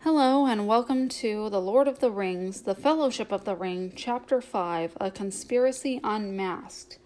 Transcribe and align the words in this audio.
Hello, 0.00 0.46
and 0.46 0.68
welcome 0.68 1.08
to 1.08 1.48
The 1.50 1.60
Lord 1.60 1.88
of 1.88 1.98
the 1.98 2.12
Rings, 2.12 2.60
The 2.62 2.76
Fellowship 2.76 3.32
of 3.32 3.44
the 3.44 3.56
Ring, 3.56 3.92
Chapter 3.96 4.40
5 4.40 4.96
A 5.00 5.10
Conspiracy 5.10 6.00
Unmasked. 6.04 6.98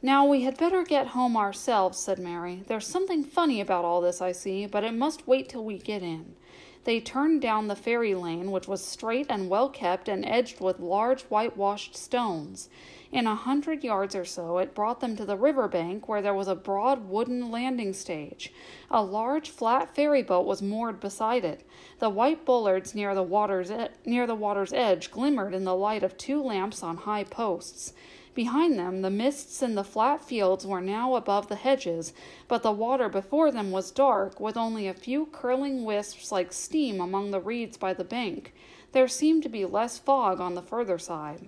Now 0.00 0.24
we 0.24 0.42
had 0.42 0.56
better 0.56 0.84
get 0.84 1.08
home 1.08 1.36
ourselves, 1.36 1.98
said 1.98 2.20
Merry. 2.20 2.62
There's 2.68 2.86
something 2.86 3.24
funny 3.24 3.60
about 3.60 3.84
all 3.84 4.00
this, 4.00 4.20
I 4.20 4.30
see, 4.30 4.66
but 4.66 4.84
it 4.84 4.94
must 4.94 5.26
wait 5.26 5.48
till 5.48 5.64
we 5.64 5.78
get 5.78 6.02
in. 6.02 6.36
They 6.84 7.00
turned 7.00 7.40
down 7.40 7.68
the 7.68 7.76
ferry 7.76 8.14
lane, 8.14 8.50
which 8.50 8.68
was 8.68 8.84
straight 8.84 9.26
and 9.30 9.48
well 9.48 9.70
kept 9.70 10.08
and 10.08 10.24
edged 10.24 10.60
with 10.60 10.78
large 10.78 11.22
whitewashed 11.22 11.96
stones. 11.96 12.68
In 13.10 13.26
a 13.26 13.34
hundred 13.34 13.82
yards 13.82 14.14
or 14.14 14.24
so, 14.24 14.58
it 14.58 14.74
brought 14.74 15.00
them 15.00 15.16
to 15.16 15.24
the 15.24 15.36
river 15.36 15.66
bank, 15.66 16.08
where 16.08 16.20
there 16.20 16.34
was 16.34 16.48
a 16.48 16.54
broad 16.54 17.08
wooden 17.08 17.50
landing 17.50 17.92
stage. 17.92 18.52
A 18.90 19.02
large 19.02 19.50
flat 19.50 19.94
ferry 19.94 20.22
boat 20.22 20.46
was 20.46 20.60
moored 20.60 21.00
beside 21.00 21.44
it. 21.44 21.66
The 22.00 22.10
white 22.10 22.44
bullards 22.44 22.94
near 22.94 23.14
the 23.14 23.22
water's 23.22 23.70
e- 23.70 23.88
near 24.04 24.26
the 24.26 24.34
water's 24.34 24.72
edge 24.72 25.10
glimmered 25.10 25.54
in 25.54 25.64
the 25.64 25.76
light 25.76 26.02
of 26.02 26.18
two 26.18 26.42
lamps 26.42 26.82
on 26.82 26.98
high 26.98 27.24
posts. 27.24 27.94
Behind 28.34 28.76
them, 28.76 29.02
the 29.02 29.10
mists 29.10 29.62
in 29.62 29.76
the 29.76 29.84
flat 29.84 30.24
fields 30.24 30.66
were 30.66 30.80
now 30.80 31.14
above 31.14 31.46
the 31.46 31.54
hedges, 31.54 32.12
but 32.48 32.64
the 32.64 32.72
water 32.72 33.08
before 33.08 33.52
them 33.52 33.70
was 33.70 33.92
dark, 33.92 34.40
with 34.40 34.56
only 34.56 34.88
a 34.88 34.94
few 34.94 35.26
curling 35.26 35.84
wisps 35.84 36.32
like 36.32 36.52
steam 36.52 37.00
among 37.00 37.30
the 37.30 37.40
reeds 37.40 37.76
by 37.76 37.94
the 37.94 38.02
bank. 38.02 38.52
There 38.90 39.06
seemed 39.06 39.44
to 39.44 39.48
be 39.48 39.64
less 39.64 39.98
fog 39.98 40.40
on 40.40 40.54
the 40.54 40.62
further 40.62 40.98
side. 40.98 41.46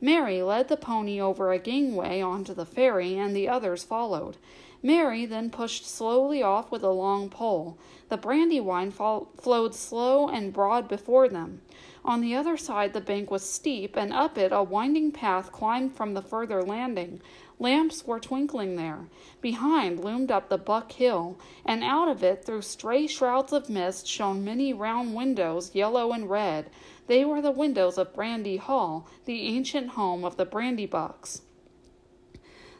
Merry 0.00 0.42
led 0.42 0.68
the 0.68 0.76
pony 0.76 1.20
over 1.20 1.52
a 1.52 1.58
gangway 1.58 2.20
onto 2.20 2.52
the 2.52 2.66
ferry, 2.66 3.16
and 3.16 3.34
the 3.34 3.48
others 3.48 3.84
followed. 3.84 4.36
Merry 4.82 5.24
then 5.24 5.50
pushed 5.50 5.86
slowly 5.86 6.42
off 6.42 6.70
with 6.70 6.82
a 6.82 6.90
long 6.90 7.30
pole. 7.30 7.78
The 8.10 8.16
Brandywine 8.16 8.90
fo- 8.90 9.28
flowed 9.40 9.74
slow 9.74 10.28
and 10.28 10.52
broad 10.52 10.88
before 10.88 11.28
them. 11.28 11.62
On 12.06 12.20
the 12.20 12.34
other 12.34 12.58
side, 12.58 12.92
the 12.92 13.00
bank 13.00 13.30
was 13.30 13.48
steep, 13.48 13.96
and 13.96 14.12
up 14.12 14.36
it 14.36 14.52
a 14.52 14.62
winding 14.62 15.10
path 15.10 15.50
climbed 15.50 15.96
from 15.96 16.12
the 16.12 16.20
further 16.20 16.62
landing. 16.62 17.22
Lamps 17.58 18.06
were 18.06 18.20
twinkling 18.20 18.76
there. 18.76 19.08
Behind 19.40 20.04
loomed 20.04 20.30
up 20.30 20.50
the 20.50 20.58
Buck 20.58 20.92
Hill, 20.92 21.38
and 21.64 21.82
out 21.82 22.08
of 22.08 22.22
it, 22.22 22.44
through 22.44 22.60
stray 22.60 23.06
shrouds 23.06 23.54
of 23.54 23.70
mist, 23.70 24.06
shone 24.06 24.44
many 24.44 24.74
round 24.74 25.14
windows, 25.14 25.74
yellow 25.74 26.12
and 26.12 26.28
red. 26.28 26.68
They 27.06 27.24
were 27.24 27.40
the 27.40 27.50
windows 27.50 27.96
of 27.96 28.12
Brandy 28.12 28.58
Hall, 28.58 29.08
the 29.24 29.46
ancient 29.46 29.90
home 29.90 30.24
of 30.24 30.36
the 30.36 30.44
Brandybucks. 30.44 31.40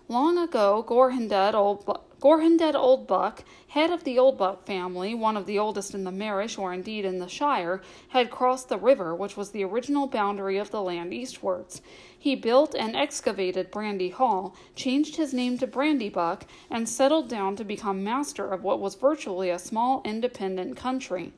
Long 0.07 0.37
ago, 0.37 0.85
Gorhendad 0.87 1.55
old, 1.55 1.87
Bu- 2.25 2.31
Gorhendad 2.31 2.75
Oldbuck, 2.75 3.45
head 3.69 3.91
of 3.91 4.05
the 4.05 4.17
Oldbuck 4.17 4.65
family, 4.65 5.15
one 5.15 5.37
of 5.37 5.45
the 5.45 5.59
oldest 5.59 5.95
in 5.95 6.05
the 6.05 6.11
Marish 6.11 6.57
or 6.57 6.73
indeed 6.73 7.05
in 7.05 7.19
the 7.19 7.29
Shire, 7.29 7.83
had 8.09 8.31
crossed 8.31 8.71
the 8.71 8.79
river, 8.79 9.15
which 9.15 9.37
was 9.37 9.51
the 9.51 9.63
original 9.63 10.07
boundary 10.07 10.57
of 10.57 10.71
the 10.71 10.81
land 10.81 11.13
eastwards. 11.13 11.83
He 12.19 12.35
built 12.35 12.75
and 12.75 12.97
excavated 12.97 13.71
Brandy 13.71 14.09
Hall, 14.09 14.57
changed 14.75 15.17
his 15.17 15.35
name 15.35 15.59
to 15.59 15.67
Brandybuck, 15.67 16.45
and 16.71 16.89
settled 16.89 17.29
down 17.29 17.57
to 17.57 17.65
become 17.65 18.03
master 18.03 18.51
of 18.51 18.65
what 18.65 18.81
was 18.81 18.95
virtually 18.95 19.51
a 19.51 19.59
small 19.59 20.01
independent 20.07 20.79
country. 20.79 21.35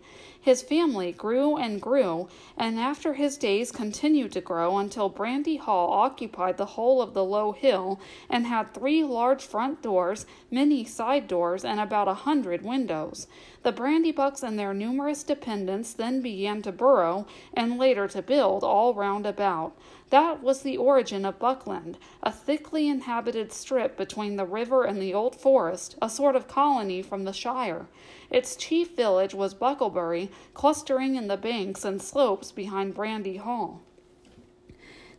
His 0.47 0.63
family 0.63 1.11
grew 1.11 1.57
and 1.57 1.83
grew, 1.83 2.29
and 2.57 2.79
after 2.79 3.15
his 3.15 3.37
days 3.37 3.73
continued 3.73 4.31
to 4.31 4.41
grow 4.41 4.79
until 4.79 5.09
Brandy 5.09 5.57
Hall 5.57 5.93
occupied 5.93 6.57
the 6.57 6.77
whole 6.77 7.03
of 7.03 7.15
the 7.15 7.25
low 7.25 7.51
hill 7.51 7.99
and 8.31 8.47
had 8.47 8.73
three 8.73 9.03
large 9.03 9.45
front 9.45 9.83
doors, 9.83 10.25
many 10.49 10.85
side 10.85 11.27
doors, 11.27 11.65
and 11.65 11.81
about 11.81 12.07
a 12.07 12.15
hundred 12.15 12.63
windows. 12.63 13.27
The 13.65 13.73
Brandybucks 13.73 14.45
and 14.45 14.57
their 14.57 14.73
numerous 14.73 15.25
dependents 15.25 15.93
then 15.93 16.21
began 16.21 16.63
to 16.63 16.71
burrow 16.71 17.27
and 17.53 17.77
later 17.77 18.07
to 18.07 18.23
build 18.23 18.63
all 18.63 18.95
round 18.95 19.27
about. 19.27 19.77
That 20.11 20.41
was 20.41 20.63
the 20.63 20.77
origin 20.77 21.25
of 21.25 21.41
Buckland, 21.41 21.99
a 22.23 22.31
thickly 22.31 22.87
inhabited 22.87 23.53
strip 23.53 23.97
between 23.97 24.37
the 24.37 24.45
river 24.45 24.85
and 24.85 25.03
the 25.03 25.13
old 25.13 25.35
forest, 25.35 25.97
a 26.01 26.09
sort 26.09 26.37
of 26.37 26.47
colony 26.47 27.03
from 27.03 27.25
the 27.25 27.33
Shire. 27.33 27.89
Its 28.31 28.55
chief 28.55 28.95
village 28.95 29.35
was 29.35 29.55
Bucklebury, 29.55 30.29
clustering 30.55 31.17
in 31.17 31.27
the 31.27 31.37
banks 31.37 31.85
and 31.85 32.01
slopes 32.01 32.53
behind 32.53 32.95
Brandy 32.95 33.39
Hall. 33.39 33.81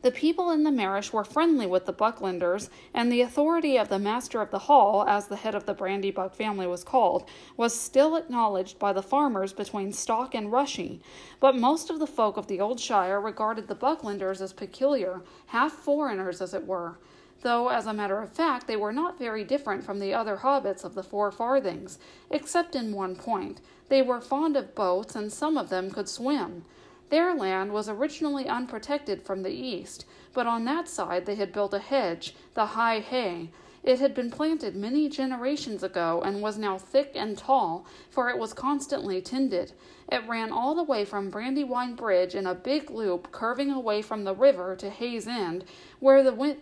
The 0.04 0.12
people 0.12 0.52
in 0.52 0.64
the 0.64 0.72
Marish 0.72 1.12
were 1.12 1.24
friendly 1.24 1.66
with 1.66 1.86
the 1.86 1.94
Bucklanders, 1.94 2.70
and 2.94 3.12
the 3.12 3.22
authority 3.22 3.78
of 3.78 3.90
the 3.90 3.98
master 3.98 4.42
of 4.42 4.52
the 4.52 4.60
hall, 4.60 5.04
as 5.08 5.28
the 5.28 5.36
head 5.36 5.56
of 5.56 5.66
the 5.66 5.74
Brandybuck 5.74 6.36
family 6.36 6.68
was 6.68 6.84
called, 6.84 7.28
was 7.58 7.78
still 7.78 8.16
acknowledged 8.16 8.78
by 8.78 8.94
the 8.94 9.02
farmers 9.02 9.54
between 9.54 9.92
Stock 9.92 10.36
and 10.36 10.52
Rushy. 10.52 11.02
But 11.40 11.58
most 11.58 11.90
of 11.90 11.98
the 11.98 12.06
folk 12.06 12.38
of 12.38 12.48
the 12.48 12.62
old 12.62 12.80
shire 12.80 13.20
regarded 13.20 13.68
the 13.68 13.76
Bucklanders 13.76 14.40
as 14.40 14.54
peculiar, 14.54 15.24
half 15.48 15.72
foreigners, 15.72 16.42
as 16.42 16.54
it 16.54 16.68
were 16.68 16.98
though 17.42 17.70
as 17.70 17.86
a 17.86 17.94
matter 17.94 18.22
of 18.22 18.32
fact 18.32 18.68
they 18.68 18.76
were 18.76 18.92
not 18.92 19.20
very 19.20 19.44
different 19.44 19.84
from 19.84 20.00
the 20.00 20.14
other 20.14 20.38
hobbits 20.38 20.84
of 20.84 20.96
the 20.96 21.04
Four 21.04 21.32
Farthings, 21.32 22.00
except 22.32 22.76
in 22.76 22.92
one 22.92 23.16
point 23.16 23.62
they 23.90 24.02
were 24.02 24.20
fond 24.20 24.58
of 24.58 24.76
boats 24.76 25.16
and 25.16 25.32
some 25.32 25.58
of 25.58 25.70
them 25.70 25.92
could 25.92 26.10
swim. 26.10 26.66
Their 27.10 27.34
land 27.34 27.72
was 27.72 27.88
originally 27.88 28.48
unprotected 28.48 29.24
from 29.24 29.44
the 29.44 29.52
east, 29.52 30.06
but 30.34 30.48
on 30.48 30.66
that 30.66 30.88
side 30.90 31.26
they 31.26 31.36
had 31.36 31.54
built 31.54 31.74
a 31.74 31.80
hedge, 31.80 32.36
the 32.54 32.66
High 32.68 33.00
Hay. 33.00 33.52
It 33.84 34.00
had 34.00 34.14
been 34.14 34.30
planted 34.30 34.76
many 34.76 35.08
generations 35.08 35.82
ago 35.82 36.22
and 36.26 36.42
was 36.42 36.58
now 36.58 36.78
thick 36.78 37.14
and 37.16 37.38
tall, 37.38 37.86
for 38.10 38.30
it 38.30 38.38
was 38.38 38.52
constantly 38.54 39.22
tended. 39.22 39.72
It 40.12 40.28
ran 40.28 40.52
all 40.52 40.76
the 40.76 40.84
way 40.84 41.06
from 41.06 41.30
Brandywine 41.30 41.96
Bridge 41.96 42.36
in 42.36 42.46
a 42.46 42.54
big 42.54 42.92
loop 42.92 43.32
curving 43.32 43.72
away 43.72 44.02
from 44.02 44.26
the 44.26 44.36
river 44.36 44.76
to 44.76 44.90
Haysend, 44.90 45.64
where 46.00 46.22
the 46.22 46.58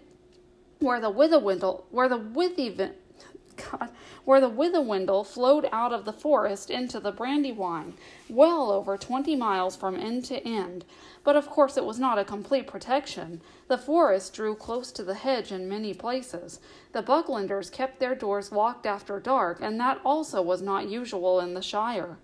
where 0.80 1.00
the 1.00 1.12
Withywindle, 1.12 1.86
where 1.90 2.10
the 2.10 2.20
Withy, 2.20 2.92
God, 3.56 3.90
where 4.24 4.42
the 4.42 4.50
Withywindle 4.50 5.26
flowed 5.26 5.68
out 5.72 5.94
of 5.94 6.06
the 6.06 6.14
forest 6.14 6.70
into 6.70 7.00
the 7.00 7.12
Brandywine, 7.12 7.94
well 8.30 8.72
over 8.72 8.98
twenty 8.98 9.36
miles 9.36 9.76
from 9.76 9.96
end 9.96 10.26
to 10.26 10.46
end. 10.46 10.86
But 11.24 11.36
of 11.36 11.50
course 11.50 11.78
it 11.78 11.86
was 11.86 12.00
not 12.00 12.20
a 12.20 12.26
complete 12.26 12.68
protection. 12.68 13.42
The 13.68 13.78
forest 13.78 14.34
drew 14.34 14.56
close 14.56 14.92
to 14.92 15.04
the 15.04 15.16
hedge 15.16 15.52
in 15.52 15.70
many 15.70 15.94
places. 15.94 16.60
The 16.92 17.02
Bucklanders 17.02 17.72
kept 17.72 18.00
their 18.00 18.16
doors 18.16 18.52
locked 18.52 18.86
after 18.86 19.20
dark, 19.20 19.60
and 19.62 19.80
that 19.80 20.00
also 20.06 20.42
was 20.42 20.62
not 20.62 20.90
usual 20.90 21.40
in 21.40 21.54
the 21.54 21.62
Shire. 21.62 22.18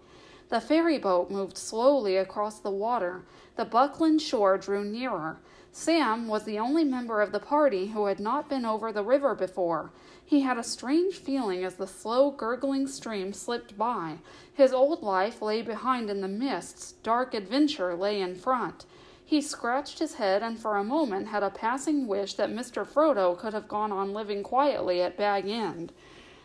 The 0.51 0.59
ferry 0.59 0.97
boat 0.97 1.31
moved 1.31 1.57
slowly 1.57 2.17
across 2.17 2.59
the 2.59 2.71
water. 2.71 3.21
The 3.55 3.63
Buckland 3.63 4.21
shore 4.21 4.57
drew 4.57 4.83
nearer. 4.83 5.37
Sam 5.71 6.27
was 6.27 6.43
the 6.43 6.59
only 6.59 6.83
member 6.83 7.21
of 7.21 7.31
the 7.31 7.39
party 7.39 7.87
who 7.87 8.07
had 8.07 8.19
not 8.19 8.49
been 8.49 8.65
over 8.65 8.91
the 8.91 9.01
river 9.01 9.33
before. 9.33 9.91
He 10.25 10.41
had 10.41 10.57
a 10.57 10.63
strange 10.63 11.15
feeling 11.15 11.63
as 11.63 11.75
the 11.75 11.87
slow, 11.87 12.31
gurgling 12.31 12.87
stream 12.87 13.31
slipped 13.31 13.77
by. 13.77 14.17
His 14.53 14.73
old 14.73 15.01
life 15.01 15.41
lay 15.41 15.61
behind 15.61 16.09
in 16.09 16.19
the 16.19 16.27
mists, 16.27 16.95
dark 17.01 17.33
adventure 17.33 17.95
lay 17.95 18.19
in 18.19 18.35
front. 18.35 18.85
He 19.23 19.39
scratched 19.39 19.99
his 19.99 20.15
head 20.15 20.43
and 20.43 20.59
for 20.59 20.75
a 20.75 20.83
moment 20.83 21.29
had 21.29 21.43
a 21.43 21.49
passing 21.49 22.07
wish 22.07 22.33
that 22.33 22.49
Mr. 22.49 22.85
Frodo 22.85 23.37
could 23.37 23.53
have 23.53 23.69
gone 23.69 23.93
on 23.93 24.13
living 24.13 24.43
quietly 24.43 25.01
at 25.01 25.15
Bag 25.15 25.47
End. 25.47 25.93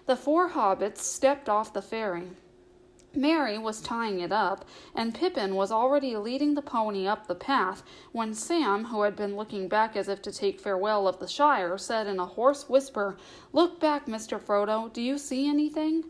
The 0.06 0.14
four 0.14 0.50
hobbits 0.50 0.98
stepped 0.98 1.48
off 1.48 1.72
the 1.72 1.82
ferry. 1.82 2.30
Merry 3.16 3.56
was 3.56 3.80
tying 3.80 4.20
it 4.20 4.30
up, 4.30 4.66
and 4.94 5.14
Pippin 5.14 5.54
was 5.54 5.72
already 5.72 6.16
leading 6.16 6.52
the 6.52 6.60
pony 6.60 7.06
up 7.06 7.26
the 7.26 7.34
path 7.34 7.82
when 8.12 8.34
Sam, 8.34 8.84
who 8.84 9.02
had 9.02 9.16
been 9.16 9.36
looking 9.36 9.68
back 9.68 9.96
as 9.96 10.06
if 10.06 10.20
to 10.22 10.32
take 10.32 10.60
farewell 10.60 11.08
of 11.08 11.18
the 11.18 11.26
Shire, 11.26 11.78
said 11.78 12.06
in 12.06 12.20
a 12.20 12.26
hoarse 12.26 12.68
whisper, 12.68 13.16
Look 13.54 13.80
back, 13.80 14.04
Mr. 14.04 14.38
Frodo. 14.38 14.92
Do 14.92 15.00
you 15.00 15.16
see 15.16 15.48
anything? 15.48 16.04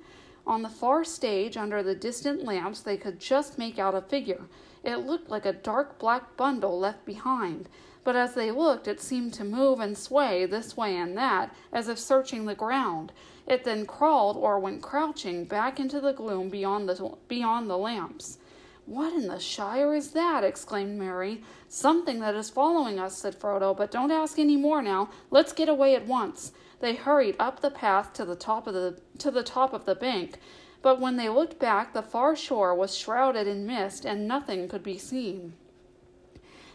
On 0.47 0.62
the 0.62 0.69
far 0.69 1.05
stage, 1.05 1.56
under 1.56 1.83
the 1.83 1.94
distant 1.94 2.44
lamps, 2.44 2.81
they 2.81 2.97
could 2.97 3.21
just 3.21 3.56
make 3.56 3.79
out 3.79 3.94
a 3.94 4.00
figure. 4.00 4.47
It 4.82 5.06
looked 5.06 5.31
like 5.31 5.47
a 5.47 5.52
dark 5.52 5.99
black 5.99 6.37
bundle 6.37 6.79
left 6.79 7.05
behind, 7.05 7.69
but 8.05 8.14
as 8.14 8.35
they 8.35 8.52
looked, 8.52 8.87
it 8.87 9.00
seemed 9.00 9.32
to 9.35 9.44
move 9.44 9.81
and 9.81 9.99
sway 9.99 10.47
this 10.47 10.76
way 10.76 10.97
and 10.97 11.17
that, 11.17 11.55
as 11.73 11.88
if 11.88 11.99
searching 11.99 12.47
the 12.47 12.55
ground. 12.55 13.12
It 13.46 13.64
then 13.64 13.87
crawled 13.87 14.37
or 14.37 14.58
went 14.58 14.82
crouching 14.82 15.44
back 15.44 15.78
into 15.78 16.00
the 16.00 16.12
gloom 16.12 16.48
beyond 16.48 16.88
the 16.88 17.16
beyond 17.28 17.70
the 17.70 17.78
lamps. 17.78 18.38
What 18.87 19.12
in 19.14 19.26
the 19.26 19.40
Shire 19.40 19.94
is 19.94 20.12
that? 20.12 20.44
exclaimed 20.44 20.98
Merry. 20.98 21.43
Something 21.69 22.20
that 22.20 22.37
is 22.37 22.50
following 22.50 23.00
us, 23.00 23.19
said 23.19 23.38
Frodo, 23.38 23.76
but 23.76 23.90
don't 23.90 24.12
ask 24.12 24.38
any 24.38 24.56
more 24.56 24.81
now. 24.81 25.10
Let's 25.31 25.52
get 25.52 25.69
away 25.69 25.96
at 25.96 26.06
once. 26.06 26.52
They 26.81 26.94
hurried 26.94 27.37
up 27.38 27.60
the 27.60 27.70
path 27.70 28.12
to 28.14 28.25
the 28.25 28.37
top 28.37 28.66
of 28.66 28.75
the 28.75 29.00
to 29.19 29.31
the 29.31 29.43
top 29.43 29.72
of 29.72 29.87
the 29.87 29.94
bank, 29.94 30.38
but 30.82 31.00
when 31.00 31.16
they 31.16 31.28
looked 31.28 31.58
back, 31.58 31.92
the 31.92 32.02
far 32.02 32.37
shore 32.37 32.75
was 32.75 32.96
shrouded 32.96 33.46
in 33.46 33.66
mist 33.66 34.04
and 34.04 34.28
nothing 34.28 34.69
could 34.69 34.82
be 34.82 34.99
seen. 34.99 35.54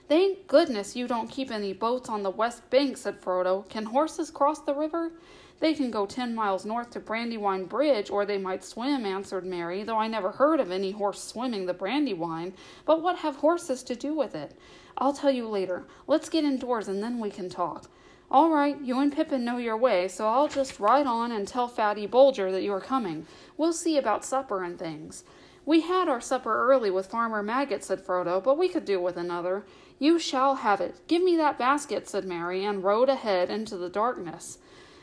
Thank 0.09 0.47
goodness 0.47 0.97
you 0.97 1.07
don't 1.07 1.29
keep 1.29 1.50
any 1.50 1.71
boats 1.71 2.09
on 2.09 2.24
the 2.24 2.29
west 2.29 2.69
bank, 2.69 2.97
said 2.97 3.21
Frodo. 3.21 3.69
Can 3.69 3.85
horses 3.85 4.29
cross 4.29 4.59
the 4.59 4.75
river? 4.75 5.13
They 5.62 5.75
can 5.75 5.92
go 5.92 6.08
ten 6.08 6.34
miles 6.34 6.66
north 6.66 6.90
to 6.92 7.00
Brandywine 7.00 7.66
Bridge, 7.66 8.10
or 8.10 8.25
they 8.25 8.40
might 8.40 8.63
swim, 8.63 9.06
answered 9.06 9.46
Merry, 9.46 9.84
though 9.84 9.98
I 9.98 10.08
never 10.08 10.31
heard 10.31 10.60
of 10.60 10.72
any 10.72 10.90
horse 10.92 11.24
swimming 11.24 11.68
the 11.68 11.74
Brandywine. 11.74 12.54
But 12.84 13.04
what 13.04 13.19
have 13.19 13.38
horses 13.38 13.84
to 13.84 13.96
do 13.96 14.13
with 14.16 14.36
it? 14.36 14.58
I'll 14.98 15.13
tell 15.13 15.31
you 15.31 15.48
later. 15.48 15.86
Let's 16.08 16.30
get 16.30 16.44
indoors 16.44 16.88
and 16.88 17.02
then 17.02 17.19
we 17.19 17.30
can 17.30 17.48
talk. 17.48 17.90
All 18.31 18.50
right, 18.50 18.80
you 18.81 19.00
and 19.00 19.13
Pippin 19.13 19.46
know 19.46 19.58
your 19.58 19.78
way, 19.78 20.08
so 20.08 20.28
I'll 20.28 20.48
just 20.48 20.80
ride 20.80 21.06
on 21.06 21.31
and 21.31 21.48
tell 21.48 21.68
Fatty 21.68 22.08
Bolger 22.08 22.52
that 22.52 22.63
you 22.63 22.74
are 22.74 22.81
coming. 22.81 23.28
We'll 23.56 23.74
see 23.74 23.98
about 23.98 24.25
supper 24.25 24.63
and 24.63 24.80
things. 24.80 25.24
We 25.63 25.81
had 25.81 26.10
our 26.10 26.22
supper 26.22 26.72
early 26.72 26.90
with 26.90 27.06
Farmer 27.06 27.44
Maggot, 27.44 27.84
said 27.84 28.04
Frodo, 28.04 28.44
but 28.44 28.58
we 28.58 28.68
could 28.68 28.86
do 28.86 29.00
with 29.00 29.16
another. 29.16 29.63
You 30.00 30.18
shall 30.18 30.56
have 30.56 30.81
it. 30.81 30.96
Give 31.08 31.22
me 31.22 31.38
that 31.38 31.60
basket, 31.60 32.10
said 32.10 32.25
Merry, 32.25 32.66
and 32.66 32.84
rode 32.84 33.10
ahead 33.10 33.52
into 33.52 33.78
the 33.78 33.90
darkness. 33.90 34.58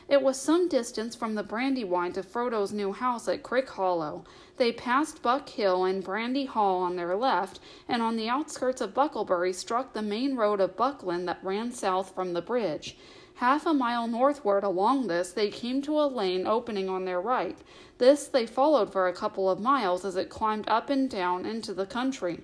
It 0.09 0.23
was 0.23 0.41
some 0.41 0.69
distance 0.69 1.15
from 1.15 1.35
the 1.35 1.43
Brandywine 1.43 2.15
to 2.15 2.23
Frodo's 2.23 2.73
new 2.73 2.93
house 2.93 3.29
at 3.29 3.43
Crickhollow. 3.43 4.25
They 4.57 4.73
passed 4.73 5.21
Buck 5.21 5.47
Hill 5.51 5.85
and 5.85 6.03
Brandy 6.03 6.47
Hall 6.47 6.83
on 6.83 6.97
their 6.97 7.15
left, 7.15 7.61
and 7.87 8.01
on 8.01 8.17
the 8.17 8.29
outskirts 8.29 8.81
of 8.81 8.95
Bucklebury 8.95 9.55
struck 9.55 9.93
the 9.93 10.01
main 10.01 10.35
road 10.35 10.61
of 10.61 10.77
Buckland 10.79 11.29
that 11.29 11.45
ran 11.45 11.73
south 11.73 12.15
from 12.15 12.33
the 12.33 12.41
bridge. 12.41 12.97
Half 13.35 13.67
a 13.67 13.75
mile 13.75 14.09
northward 14.09 14.65
along 14.65 15.09
this, 15.09 15.31
they 15.31 15.51
came 15.51 15.83
to 15.83 16.01
a 16.01 16.09
lane 16.09 16.47
opening 16.47 16.89
on 16.89 17.05
their 17.05 17.21
right. 17.21 17.59
This 17.99 18.27
they 18.29 18.47
followed 18.47 18.91
for 18.91 19.09
a 19.09 19.13
couple 19.13 19.51
of 19.51 19.61
miles 19.61 20.07
as 20.07 20.17
it 20.17 20.31
climbed 20.31 20.69
up 20.69 20.89
and 20.89 21.11
down 21.11 21.45
into 21.45 21.75
the 21.75 21.87
country. 21.87 22.41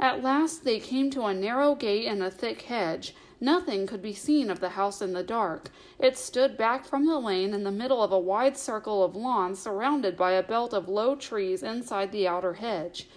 At 0.00 0.24
last 0.24 0.64
they 0.64 0.80
came 0.80 1.10
to 1.12 1.22
a 1.22 1.32
narrow 1.32 1.76
gate 1.76 2.04
in 2.04 2.20
a 2.20 2.30
thick 2.30 2.62
hedge. 2.62 3.14
Nothing 3.40 3.86
could 3.86 4.00
be 4.00 4.14
seen 4.14 4.50
of 4.50 4.60
the 4.60 4.70
house 4.70 5.02
in 5.02 5.12
the 5.12 5.22
dark. 5.22 5.70
It 5.98 6.16
stood 6.16 6.56
back 6.56 6.86
from 6.86 7.06
the 7.06 7.18
lane 7.18 7.52
in 7.52 7.64
the 7.64 7.70
middle 7.70 8.02
of 8.02 8.10
a 8.10 8.18
wide 8.18 8.56
circle 8.56 9.04
of 9.04 9.14
lawn 9.14 9.54
surrounded 9.54 10.16
by 10.16 10.32
a 10.32 10.42
belt 10.42 10.72
of 10.72 10.88
low 10.88 11.16
trees 11.16 11.62
inside 11.62 12.12
the 12.12 12.26
outer 12.26 12.54
hedge. 12.54 13.08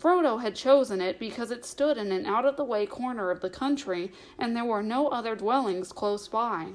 Frodo 0.00 0.40
had 0.40 0.54
chosen 0.54 1.00
it 1.00 1.18
because 1.18 1.50
it 1.50 1.64
stood 1.64 1.96
in 1.96 2.12
an 2.12 2.26
out 2.26 2.44
of 2.44 2.56
the 2.56 2.64
way 2.64 2.86
corner 2.86 3.30
of 3.30 3.40
the 3.40 3.50
country 3.50 4.12
and 4.38 4.56
there 4.56 4.64
were 4.64 4.82
no 4.82 5.08
other 5.08 5.36
dwellings 5.36 5.92
close 5.92 6.28
by. 6.28 6.68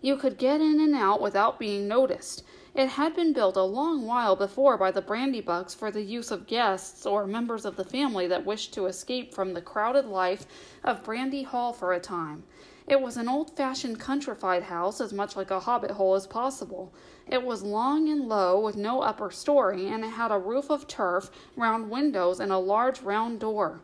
You 0.00 0.16
could 0.16 0.38
get 0.38 0.60
in 0.60 0.80
and 0.80 0.94
out 0.94 1.20
without 1.20 1.58
being 1.58 1.88
noticed. 1.88 2.44
It 2.76 2.90
had 2.90 3.16
been 3.16 3.32
built 3.32 3.56
a 3.56 3.62
long 3.62 4.04
while 4.04 4.36
before 4.36 4.76
by 4.76 4.90
the 4.90 5.00
Brandybucks 5.00 5.74
for 5.74 5.90
the 5.90 6.02
use 6.02 6.30
of 6.30 6.46
guests 6.46 7.06
or 7.06 7.26
members 7.26 7.64
of 7.64 7.76
the 7.76 7.84
family 7.86 8.26
that 8.26 8.44
wished 8.44 8.74
to 8.74 8.84
escape 8.84 9.32
from 9.32 9.54
the 9.54 9.62
crowded 9.62 10.04
life 10.04 10.44
of 10.84 11.02
Brandy 11.02 11.42
Hall 11.42 11.72
for 11.72 11.94
a 11.94 11.98
time. 11.98 12.44
It 12.86 13.00
was 13.00 13.16
an 13.16 13.30
old 13.30 13.56
fashioned 13.56 13.98
countrified 13.98 14.64
house, 14.64 15.00
as 15.00 15.14
much 15.14 15.36
like 15.36 15.50
a 15.50 15.60
hobbit 15.60 15.92
hole 15.92 16.16
as 16.16 16.26
possible. 16.26 16.92
It 17.26 17.42
was 17.42 17.62
long 17.62 18.10
and 18.10 18.28
low, 18.28 18.60
with 18.60 18.76
no 18.76 19.00
upper 19.00 19.30
story, 19.30 19.86
and 19.86 20.04
it 20.04 20.10
had 20.10 20.30
a 20.30 20.38
roof 20.38 20.68
of 20.68 20.86
turf, 20.86 21.30
round 21.56 21.88
windows, 21.88 22.40
and 22.40 22.52
a 22.52 22.58
large 22.58 23.00
round 23.00 23.40
door. 23.40 23.80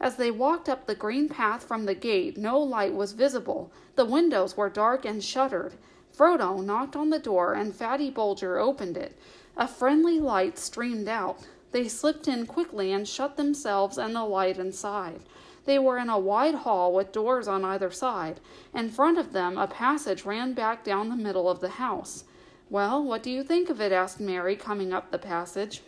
As 0.00 0.16
they 0.16 0.30
walked 0.30 0.70
up 0.70 0.86
the 0.86 0.94
green 0.94 1.28
path 1.28 1.64
from 1.64 1.84
the 1.84 1.94
gate, 1.94 2.38
no 2.38 2.58
light 2.58 2.94
was 2.94 3.12
visible. 3.12 3.70
The 3.94 4.06
windows 4.06 4.56
were 4.56 4.70
dark 4.70 5.04
and 5.04 5.22
shuttered. 5.22 5.74
Frodo 6.16 6.62
knocked 6.62 6.94
on 6.94 7.10
the 7.10 7.18
door, 7.18 7.54
and 7.54 7.74
Fatty 7.74 8.10
Bolger 8.10 8.60
opened 8.60 8.96
it. 8.96 9.18
A 9.56 9.66
friendly 9.66 10.20
light 10.20 10.58
streamed 10.58 11.08
out. 11.08 11.46
They 11.72 11.88
slipped 11.88 12.28
in 12.28 12.46
quickly 12.46 12.92
and 12.92 13.08
shut 13.08 13.36
themselves 13.36 13.96
and 13.96 14.14
the 14.14 14.24
light 14.24 14.58
inside. 14.58 15.20
They 15.64 15.78
were 15.78 15.98
in 15.98 16.08
a 16.10 16.18
wide 16.18 16.56
hall 16.56 16.92
with 16.92 17.12
doors 17.12 17.48
on 17.48 17.64
either 17.64 17.90
side. 17.90 18.40
In 18.74 18.90
front 18.90 19.16
of 19.16 19.32
them, 19.32 19.56
a 19.56 19.66
passage 19.66 20.24
ran 20.24 20.54
back 20.54 20.84
down 20.84 21.08
the 21.08 21.16
middle 21.16 21.48
of 21.48 21.60
the 21.60 21.70
house. 21.70 22.24
Well, 22.68 23.02
what 23.02 23.22
do 23.22 23.30
you 23.30 23.42
think 23.42 23.70
of 23.70 23.80
it? 23.80 23.92
asked 23.92 24.20
Merry, 24.20 24.56
coming 24.56 24.92
up 24.92 25.10
the 25.10 25.18
passage. 25.18 25.82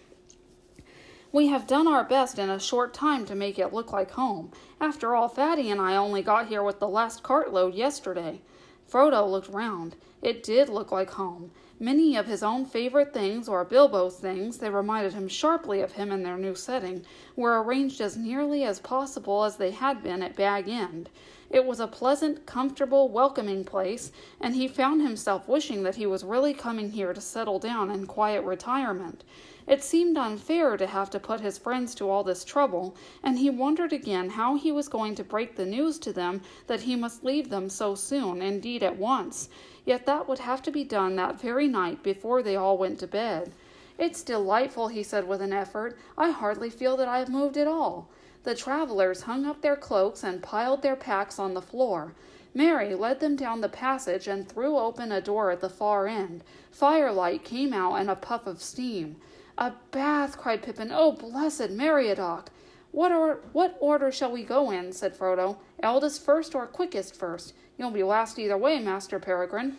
We 1.33 1.49
have 1.49 1.67
done 1.67 1.89
our 1.89 2.05
best 2.05 2.39
in 2.39 2.49
a 2.49 2.61
short 2.61 2.95
time 2.95 3.27
to 3.27 3.35
make 3.35 3.59
it 3.59 3.73
look 3.73 3.93
like 3.93 4.13
home. 4.13 4.53
After 4.81 5.17
all, 5.17 5.29
Fatty 5.29 5.71
and 5.71 5.81
I 5.81 5.97
only 5.97 6.23
got 6.23 6.47
here 6.47 6.63
with 6.63 6.79
the 6.79 6.89
last 6.89 7.23
cartload 7.23 7.75
yesterday. 7.75 8.41
Frodo 8.89 9.29
looked 9.29 9.49
round. 9.49 9.97
It 10.25 10.43
did 10.43 10.71
look 10.71 10.91
like 10.91 11.11
home. 11.11 11.51
Many 11.79 12.17
of 12.17 12.25
his 12.25 12.43
own 12.43 12.65
favorite 12.65 13.13
things, 13.13 13.47
or 13.47 13.63
Bilbo's 13.63 14.17
things, 14.17 14.57
they 14.57 14.71
reminded 14.71 15.13
him 15.13 15.29
sharply 15.29 15.83
of 15.83 15.93
him 15.93 16.11
in 16.11 16.23
their 16.23 16.39
new 16.39 16.55
setting, 16.55 17.05
were 17.37 17.63
arranged 17.63 18.01
as 18.01 18.17
nearly 18.17 18.65
as 18.65 18.81
possible 18.81 19.45
as 19.45 19.57
they 19.57 19.71
had 19.71 20.03
been 20.03 20.23
at 20.23 20.35
Bag 20.35 20.67
End. 20.67 21.11
It 21.51 21.67
was 21.67 21.79
a 21.79 21.87
pleasant, 21.87 22.47
comfortable, 22.47 23.11
welcoming 23.11 23.65
place, 23.65 24.13
and 24.41 24.55
he 24.55 24.67
found 24.67 25.03
himself 25.03 25.47
wishing 25.47 25.83
that 25.83 25.97
he 25.97 26.07
was 26.07 26.25
really 26.25 26.55
coming 26.55 26.93
here 26.93 27.13
to 27.13 27.21
settle 27.21 27.59
down 27.59 27.91
in 27.91 28.07
quiet 28.07 28.45
retirement. 28.45 29.25
It 29.67 29.83
seemed 29.83 30.17
unfair 30.17 30.79
to 30.79 30.87
have 30.87 31.11
to 31.11 31.21
put 31.21 31.41
his 31.41 31.59
friends 31.59 31.95
to 31.97 32.09
all 32.09 32.25
this 32.25 32.45
trouble, 32.45 32.97
and 33.23 33.39
he 33.39 33.51
wondered 33.51 33.93
again 33.93 34.31
how 34.31 34.57
he 34.57 34.73
was 34.73 34.89
going 34.89 35.15
to 35.17 35.25
break 35.25 35.57
the 35.57 35.67
news 35.67 35.99
to 35.99 36.15
them 36.15 36.41
that 36.67 36.81
he 36.81 36.97
must 36.97 37.25
leave 37.25 37.51
them 37.51 37.69
so 37.69 37.95
soon, 37.95 38.41
indeed 38.41 38.83
at 38.83 38.97
once. 38.97 39.51
Yet 39.85 40.07
that 40.07 40.29
would 40.29 40.41
have 40.41 40.63
to 40.63 40.71
be 40.71 40.85
done 40.85 41.17
that 41.17 41.41
very 41.41 41.69
night 41.69 42.03
before 42.03 42.43
they 42.43 42.57
all 42.57 42.79
went 42.79 42.99
to 43.01 43.07
bed. 43.07 43.53
It's 43.99 44.23
delightful, 44.23 44.89
he 44.89 45.03
said 45.03 45.29
with 45.29 45.41
an 45.41 45.53
effort. 45.53 45.97
I 46.17 46.31
hardly 46.31 46.71
feel 46.71 46.97
that 46.97 47.09
I 47.09 47.19
have 47.19 47.29
moved 47.29 47.57
at 47.57 47.69
all. 47.69 48.09
The 48.43 48.55
travelers 48.55 49.23
hung 49.23 49.47
up 49.47 49.61
their 49.61 49.77
cloaks 49.77 50.25
and 50.25 50.43
piled 50.43 50.83
their 50.83 50.97
packs 50.97 51.39
on 51.39 51.55
the 51.55 51.63
floor. 51.63 52.15
Merry 52.53 52.95
led 52.95 53.21
them 53.21 53.37
down 53.37 53.61
the 53.61 53.69
passage 53.69 54.29
and 54.29 54.49
threw 54.49 54.77
open 54.77 55.11
a 55.11 55.21
door 55.21 55.51
at 55.51 55.61
the 55.61 55.69
far 55.69 56.07
end. 56.07 56.45
Firelight 56.71 57.45
came 57.45 57.73
out 57.73 57.97
and 57.97 58.11
a 58.11 58.15
puff 58.15 58.47
of 58.47 58.63
steam. 58.63 59.17
A 59.59 59.73
bath, 59.91 60.37
cried 60.37 60.63
Pippin. 60.63 60.91
Oh, 60.93 61.13
blessed 61.13 61.71
Meriadoc! 61.71 62.47
What, 62.95 63.11
or- 63.11 63.41
what 63.53 63.77
order 63.81 64.13
shall 64.13 64.31
we 64.31 64.45
go 64.45 64.71
in? 64.71 64.93
said 64.93 65.19
Frodo. 65.19 65.57
Eldest 65.83 66.25
first 66.25 66.55
or 66.55 66.65
quickest 66.69 67.17
first? 67.17 67.53
You'll 67.77 67.91
be 67.91 68.05
last 68.05 68.39
either 68.39 68.57
way, 68.57 68.79
Master 68.79 69.19
Peregrine. 69.19 69.79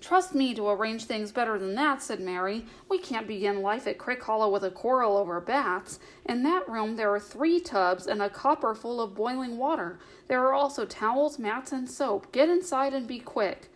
Trust 0.00 0.32
me 0.32 0.54
to 0.54 0.68
arrange 0.68 1.06
things 1.06 1.32
better 1.32 1.58
than 1.58 1.74
that, 1.74 2.00
said 2.00 2.20
Merry. 2.20 2.64
We 2.88 2.98
can't 2.98 3.26
begin 3.26 3.60
life 3.60 3.88
at 3.88 3.98
Crickhollow 3.98 4.52
with 4.52 4.62
a 4.62 4.70
quarrel 4.70 5.16
over 5.16 5.40
baths. 5.40 5.98
In 6.24 6.44
that 6.44 6.68
room 6.68 6.94
there 6.94 7.12
are 7.12 7.18
three 7.18 7.58
tubs 7.58 8.06
and 8.06 8.22
a 8.22 8.30
copper 8.30 8.72
full 8.76 9.00
of 9.00 9.16
boiling 9.16 9.58
water. 9.58 9.98
There 10.28 10.46
are 10.46 10.54
also 10.54 10.84
towels, 10.84 11.40
mats, 11.40 11.72
and 11.72 11.90
soap. 11.90 12.30
Get 12.30 12.48
inside 12.48 12.94
and 12.94 13.08
be 13.08 13.18
quick. 13.18 13.68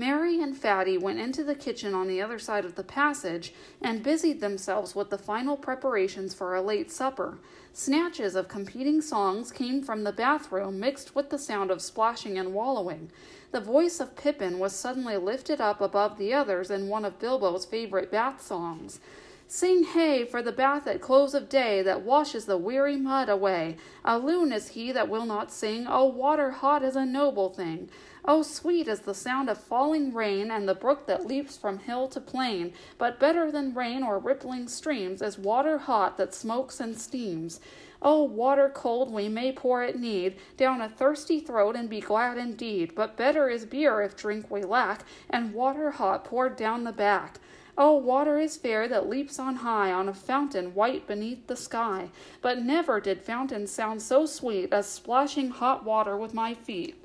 Merry 0.00 0.40
and 0.40 0.56
Fatty 0.56 0.96
went 0.96 1.18
into 1.18 1.42
the 1.42 1.56
kitchen 1.56 1.92
on 1.92 2.06
the 2.06 2.22
other 2.22 2.38
side 2.38 2.64
of 2.64 2.76
the 2.76 2.84
passage 2.84 3.52
and 3.82 4.00
busied 4.00 4.40
themselves 4.40 4.94
with 4.94 5.10
the 5.10 5.18
final 5.18 5.56
preparations 5.56 6.32
for 6.32 6.54
a 6.54 6.62
late 6.62 6.92
supper. 6.92 7.38
Snatches 7.72 8.36
of 8.36 8.46
competing 8.46 9.00
songs 9.02 9.50
came 9.50 9.82
from 9.82 10.04
the 10.04 10.12
bathroom, 10.12 10.78
mixed 10.78 11.16
with 11.16 11.30
the 11.30 11.38
sound 11.38 11.72
of 11.72 11.82
splashing 11.82 12.38
and 12.38 12.54
wallowing. 12.54 13.10
The 13.50 13.60
voice 13.60 13.98
of 13.98 14.14
Pippin 14.14 14.60
was 14.60 14.72
suddenly 14.72 15.16
lifted 15.16 15.60
up 15.60 15.80
above 15.80 16.16
the 16.16 16.32
others 16.32 16.70
in 16.70 16.88
one 16.88 17.04
of 17.04 17.18
Bilbo's 17.18 17.64
favorite 17.64 18.12
bath 18.12 18.40
songs. 18.40 19.00
Sing 19.48 19.82
hey 19.82 20.24
for 20.24 20.42
the 20.42 20.52
bath 20.52 20.86
at 20.86 21.00
close 21.00 21.34
of 21.34 21.48
day 21.48 21.82
that 21.82 22.02
washes 22.02 22.44
the 22.44 22.58
weary 22.58 22.96
mud 22.96 23.28
away. 23.28 23.78
A 24.04 24.16
loon 24.16 24.52
is 24.52 24.68
he 24.68 24.92
that 24.92 25.08
will 25.08 25.24
not 25.26 25.50
sing. 25.50 25.86
Oh, 25.88 26.04
water 26.04 26.52
hot 26.52 26.84
is 26.84 26.94
a 26.94 27.04
noble 27.04 27.48
thing. 27.48 27.88
Oh, 28.30 28.42
sweet 28.42 28.88
is 28.88 29.00
the 29.00 29.14
sound 29.14 29.48
of 29.48 29.56
falling 29.56 30.12
rain 30.12 30.50
and 30.50 30.68
the 30.68 30.74
brook 30.74 31.06
that 31.06 31.26
leaps 31.26 31.56
from 31.56 31.78
hill 31.78 32.08
to 32.08 32.20
plain. 32.20 32.74
But 32.98 33.18
better 33.18 33.50
than 33.50 33.72
rain 33.72 34.02
or 34.02 34.18
rippling 34.18 34.68
streams 34.68 35.22
is 35.22 35.38
water 35.38 35.78
hot 35.78 36.18
that 36.18 36.34
smokes 36.34 36.78
and 36.78 37.00
steams. 37.00 37.58
Oh, 38.02 38.22
water 38.22 38.68
cold 38.68 39.10
we 39.10 39.30
may 39.30 39.50
pour 39.50 39.82
at 39.82 39.98
need 39.98 40.36
down 40.58 40.82
a 40.82 40.90
thirsty 40.90 41.40
throat 41.40 41.74
and 41.74 41.88
be 41.88 42.02
glad 42.02 42.36
indeed. 42.36 42.94
But 42.94 43.16
better 43.16 43.48
is 43.48 43.64
beer 43.64 44.02
if 44.02 44.14
drink 44.14 44.50
we 44.50 44.62
lack, 44.62 45.06
and 45.30 45.54
water 45.54 45.92
hot 45.92 46.26
poured 46.26 46.54
down 46.54 46.84
the 46.84 46.92
back. 46.92 47.40
Oh, 47.78 47.96
water 47.96 48.38
is 48.38 48.58
fair 48.58 48.86
that 48.88 49.08
leaps 49.08 49.38
on 49.38 49.56
high 49.56 49.90
on 49.90 50.06
a 50.06 50.12
fountain 50.12 50.74
white 50.74 51.06
beneath 51.06 51.46
the 51.46 51.56
sky. 51.56 52.10
But 52.42 52.60
never 52.60 53.00
did 53.00 53.22
fountain 53.22 53.66
sound 53.66 54.02
so 54.02 54.26
sweet 54.26 54.70
as 54.70 54.86
splashing 54.86 55.48
hot 55.48 55.82
water 55.82 56.14
with 56.14 56.34
my 56.34 56.52
feet. 56.52 57.02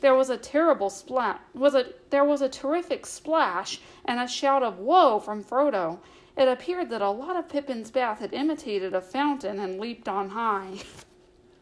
There 0.00 0.14
was 0.14 0.28
a 0.28 0.36
terrible 0.36 0.90
splat. 0.90 1.40
Was 1.54 1.74
a 1.74 1.92
there 2.10 2.24
was 2.24 2.42
a 2.42 2.48
terrific 2.48 3.06
splash 3.06 3.80
and 4.04 4.20
a 4.20 4.28
shout 4.28 4.62
of 4.62 4.78
"Whoa!" 4.78 5.18
from 5.20 5.42
Frodo. 5.42 6.00
It 6.36 6.48
appeared 6.48 6.90
that 6.90 7.00
a 7.00 7.10
lot 7.10 7.36
of 7.36 7.48
Pippin's 7.48 7.90
bath 7.90 8.18
had 8.18 8.34
imitated 8.34 8.94
a 8.94 9.00
fountain 9.00 9.58
and 9.58 9.80
leaped 9.80 10.06
on 10.06 10.30
high. 10.30 10.80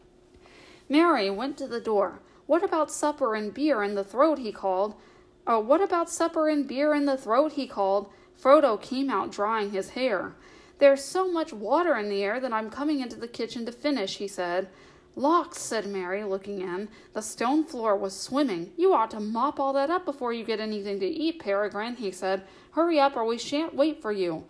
Merry 0.89 1.29
went 1.29 1.57
to 1.57 1.67
the 1.67 1.79
door. 1.79 2.19
What 2.45 2.63
about 2.63 2.91
supper 2.91 3.35
and 3.35 3.53
beer 3.53 3.81
in 3.81 3.95
the 3.95 4.03
throat? 4.03 4.39
he 4.39 4.51
called. 4.51 4.95
Oh, 5.47 5.59
what 5.59 5.81
about 5.81 6.09
supper 6.09 6.49
and 6.49 6.67
beer 6.67 6.93
in 6.93 7.05
the 7.05 7.17
throat? 7.17 7.53
he 7.53 7.67
called. 7.67 8.09
Frodo 8.37 8.79
came 8.79 9.09
out 9.09 9.31
drying 9.31 9.71
his 9.71 9.91
hair. 9.91 10.35
There's 10.79 11.03
so 11.03 11.31
much 11.31 11.53
water 11.53 11.95
in 11.95 12.09
the 12.09 12.21
air 12.21 12.39
that 12.41 12.51
I'm 12.51 12.69
coming 12.69 12.99
into 12.99 13.15
the 13.15 13.29
kitchen 13.29 13.65
to 13.65 13.71
finish, 13.71 14.17
he 14.17 14.27
said. 14.27 14.67
Lawks, 15.17 15.59
said 15.59 15.87
Merry, 15.87 16.23
looking 16.23 16.59
in. 16.59 16.89
The 17.13 17.21
stone 17.21 17.63
floor 17.63 17.95
was 17.95 18.19
swimming. 18.19 18.73
You 18.75 18.93
ought 18.93 19.11
to 19.11 19.19
mop 19.19 19.59
all 19.59 19.71
that 19.73 19.89
up 19.89 20.03
before 20.03 20.33
you 20.33 20.43
get 20.43 20.59
anything 20.59 20.99
to 20.99 21.07
eat, 21.07 21.39
Peregrine, 21.39 21.95
he 21.95 22.11
said. 22.11 22.43
Hurry 22.71 22.99
up, 22.99 23.15
or 23.15 23.23
we 23.23 23.37
shan't 23.37 23.75
wait 23.75 24.01
for 24.01 24.11
you. 24.11 24.43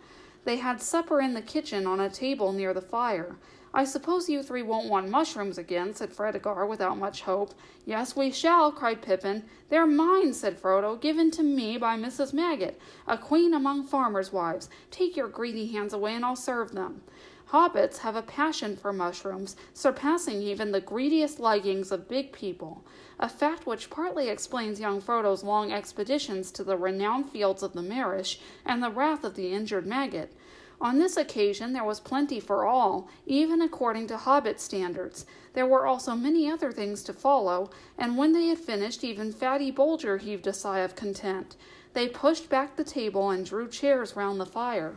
They 0.44 0.56
had 0.56 0.82
supper 0.82 1.20
in 1.20 1.34
the 1.34 1.42
kitchen 1.42 1.86
on 1.86 2.00
a 2.00 2.10
table 2.10 2.52
near 2.52 2.74
the 2.74 2.80
fire. 2.80 3.36
I 3.76 3.84
suppose 3.84 4.28
you 4.28 4.42
three 4.42 4.62
won't 4.62 4.88
want 4.88 5.10
mushrooms 5.10 5.58
again, 5.58 5.92
said 5.94 6.10
Fredegar 6.10 6.66
without 6.66 6.96
much 6.96 7.20
hope. 7.22 7.52
Yes, 7.84 8.16
we 8.16 8.30
shall, 8.30 8.72
cried 8.72 9.02
Pippin. 9.02 9.44
They're 9.68 9.86
mine, 9.86 10.32
said 10.32 10.58
Frodo, 10.58 10.98
given 10.98 11.30
to 11.32 11.42
me 11.42 11.76
by 11.76 11.98
Mrs. 11.98 12.32
Maggot, 12.32 12.80
a 13.06 13.18
queen 13.18 13.52
among 13.52 13.84
farmers' 13.84 14.32
wives. 14.32 14.70
Take 14.90 15.16
your 15.16 15.28
greedy 15.28 15.66
hands 15.66 15.92
away, 15.92 16.14
and 16.14 16.24
I'll 16.24 16.36
serve 16.36 16.72
them. 16.72 17.02
Hobbits 17.50 17.98
have 17.98 18.16
a 18.16 18.22
passion 18.22 18.76
for 18.76 18.92
mushrooms, 18.92 19.54
surpassing 19.72 20.42
even 20.42 20.72
the 20.72 20.80
greediest 20.80 21.38
likings 21.38 21.92
of 21.92 22.08
big 22.08 22.32
people, 22.32 22.84
a 23.20 23.28
fact 23.28 23.66
which 23.66 23.88
partly 23.88 24.28
explains 24.28 24.80
young 24.80 25.00
Frodo's 25.00 25.44
long 25.44 25.70
expeditions 25.70 26.50
to 26.50 26.64
the 26.64 26.76
renowned 26.76 27.30
fields 27.30 27.62
of 27.62 27.72
the 27.72 27.82
Marish 27.82 28.40
and 28.64 28.82
the 28.82 28.90
wrath 28.90 29.22
of 29.22 29.36
the 29.36 29.52
injured 29.52 29.86
Maggot. 29.86 30.32
On 30.80 30.98
this 30.98 31.16
occasion 31.16 31.72
there 31.72 31.84
was 31.84 32.00
plenty 32.00 32.40
for 32.40 32.66
all, 32.66 33.08
even 33.26 33.62
according 33.62 34.08
to 34.08 34.16
Hobbit 34.16 34.60
standards. 34.60 35.24
There 35.54 35.66
were 35.66 35.86
also 35.86 36.16
many 36.16 36.50
other 36.50 36.72
things 36.72 37.04
to 37.04 37.12
follow, 37.12 37.70
and 37.96 38.18
when 38.18 38.32
they 38.32 38.48
had 38.48 38.58
finished, 38.58 39.04
even 39.04 39.32
Fatty 39.32 39.70
Bolger 39.70 40.20
heaved 40.20 40.48
a 40.48 40.52
sigh 40.52 40.80
of 40.80 40.96
content. 40.96 41.54
They 41.92 42.08
pushed 42.08 42.50
back 42.50 42.74
the 42.74 42.84
table 42.84 43.30
and 43.30 43.46
drew 43.46 43.68
chairs 43.68 44.16
round 44.16 44.40
the 44.40 44.46
fire. 44.46 44.96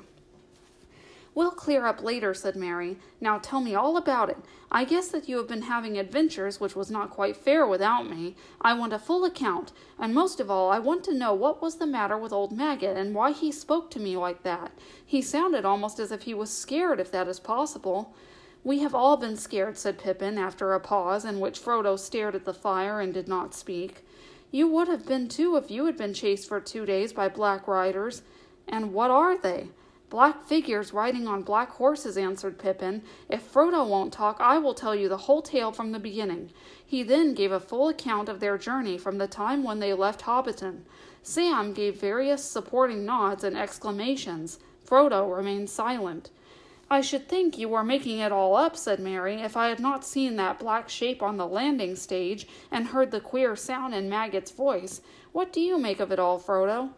We'll 1.35 1.51
clear 1.51 1.85
up 1.85 2.01
later, 2.01 2.33
said 2.33 2.55
Merry. 2.55 2.97
Now 3.21 3.37
tell 3.37 3.61
me 3.61 3.75
all 3.75 3.97
about 3.97 4.29
it. 4.29 4.37
I 4.71 4.83
guess 4.83 5.07
that 5.09 5.29
you 5.29 5.37
have 5.37 5.47
been 5.47 5.63
having 5.63 5.97
adventures 5.97 6.59
which 6.59 6.75
was 6.75 6.91
not 6.91 7.09
quite 7.09 7.37
fair 7.37 7.65
without 7.65 8.09
me. 8.09 8.35
I 8.61 8.73
want 8.73 8.93
a 8.93 8.99
full 8.99 9.25
account, 9.25 9.71
and 9.97 10.13
most 10.13 10.39
of 10.39 10.51
all, 10.51 10.69
I 10.71 10.79
want 10.79 11.03
to 11.05 11.13
know 11.13 11.33
what 11.33 11.61
was 11.61 11.75
the 11.75 11.87
matter 11.87 12.17
with 12.17 12.33
old 12.33 12.51
Maggot 12.51 12.97
and 12.97 13.15
why 13.15 13.31
he 13.31 13.51
spoke 13.51 13.89
to 13.91 13.99
me 13.99 14.17
like 14.17 14.43
that. 14.43 14.71
He 15.05 15.21
sounded 15.21 15.65
almost 15.65 15.99
as 15.99 16.11
if 16.11 16.23
he 16.23 16.33
was 16.33 16.51
scared, 16.51 16.99
if 16.99 17.11
that 17.11 17.27
is 17.27 17.39
possible. 17.39 18.13
We 18.63 18.79
have 18.79 18.93
all 18.93 19.15
been 19.15 19.37
scared, 19.37 19.77
said 19.77 19.97
Pippin, 19.97 20.37
after 20.37 20.73
a 20.73 20.79
pause 20.79 21.25
in 21.25 21.39
which 21.39 21.59
Frodo 21.59 21.97
stared 21.97 22.35
at 22.35 22.45
the 22.45 22.53
fire 22.53 22.99
and 22.99 23.13
did 23.13 23.27
not 23.27 23.55
speak. 23.55 24.05
You 24.51 24.67
would 24.67 24.87
have 24.87 25.05
been 25.05 25.29
too 25.29 25.55
if 25.55 25.71
you 25.71 25.85
had 25.85 25.95
been 25.95 26.13
chased 26.13 26.49
for 26.49 26.59
two 26.59 26.85
days 26.85 27.13
by 27.13 27.29
black 27.29 27.67
riders. 27.67 28.23
And 28.67 28.93
what 28.93 29.11
are 29.11 29.37
they? 29.37 29.69
Black 30.09 30.43
figures 30.43 30.91
riding 30.91 31.27
on 31.27 31.43
black 31.43 31.69
horses, 31.71 32.17
answered 32.17 32.57
Pippin. 32.57 33.03
If 33.29 33.53
Frodo 33.53 33.87
won't 33.87 34.11
talk, 34.11 34.37
I 34.39 34.57
will 34.57 34.73
tell 34.73 34.95
you 34.95 35.07
the 35.07 35.17
whole 35.17 35.43
tale 35.43 35.71
from 35.71 35.91
the 35.91 35.99
beginning. 35.99 36.51
He 36.83 37.03
then 37.03 37.35
gave 37.35 37.51
a 37.51 37.59
full 37.59 37.89
account 37.89 38.27
of 38.27 38.39
their 38.39 38.57
journey 38.57 38.97
from 38.97 39.19
the 39.19 39.27
time 39.27 39.63
when 39.63 39.79
they 39.79 39.93
left 39.93 40.21
Hobbiton. 40.21 40.81
Sam 41.21 41.73
gave 41.73 42.01
various 42.01 42.43
supporting 42.43 43.05
nods 43.05 43.43
and 43.43 43.55
exclamations. 43.55 44.57
Frodo 44.83 45.35
remained 45.35 45.69
silent. 45.69 46.31
I 46.89 47.01
should 47.01 47.27
think 47.27 47.59
you 47.59 47.69
were 47.69 47.83
making 47.83 48.17
it 48.17 48.31
all 48.31 48.55
up, 48.55 48.75
said 48.75 48.99
Merry, 48.99 49.35
if 49.35 49.55
I 49.55 49.67
had 49.67 49.79
not 49.79 50.03
seen 50.03 50.37
that 50.37 50.57
black 50.57 50.89
shape 50.89 51.21
on 51.21 51.37
the 51.37 51.45
landing 51.45 51.95
stage 51.95 52.47
and 52.71 52.87
heard 52.87 53.11
the 53.11 53.21
queer 53.21 53.55
sound 53.55 53.93
in 53.93 54.09
Maggot's 54.09 54.49
voice. 54.49 55.01
What 55.31 55.53
do 55.53 55.61
you 55.61 55.77
make 55.77 55.99
of 55.99 56.11
it 56.11 56.17
all, 56.17 56.39
Frodo? 56.39 56.93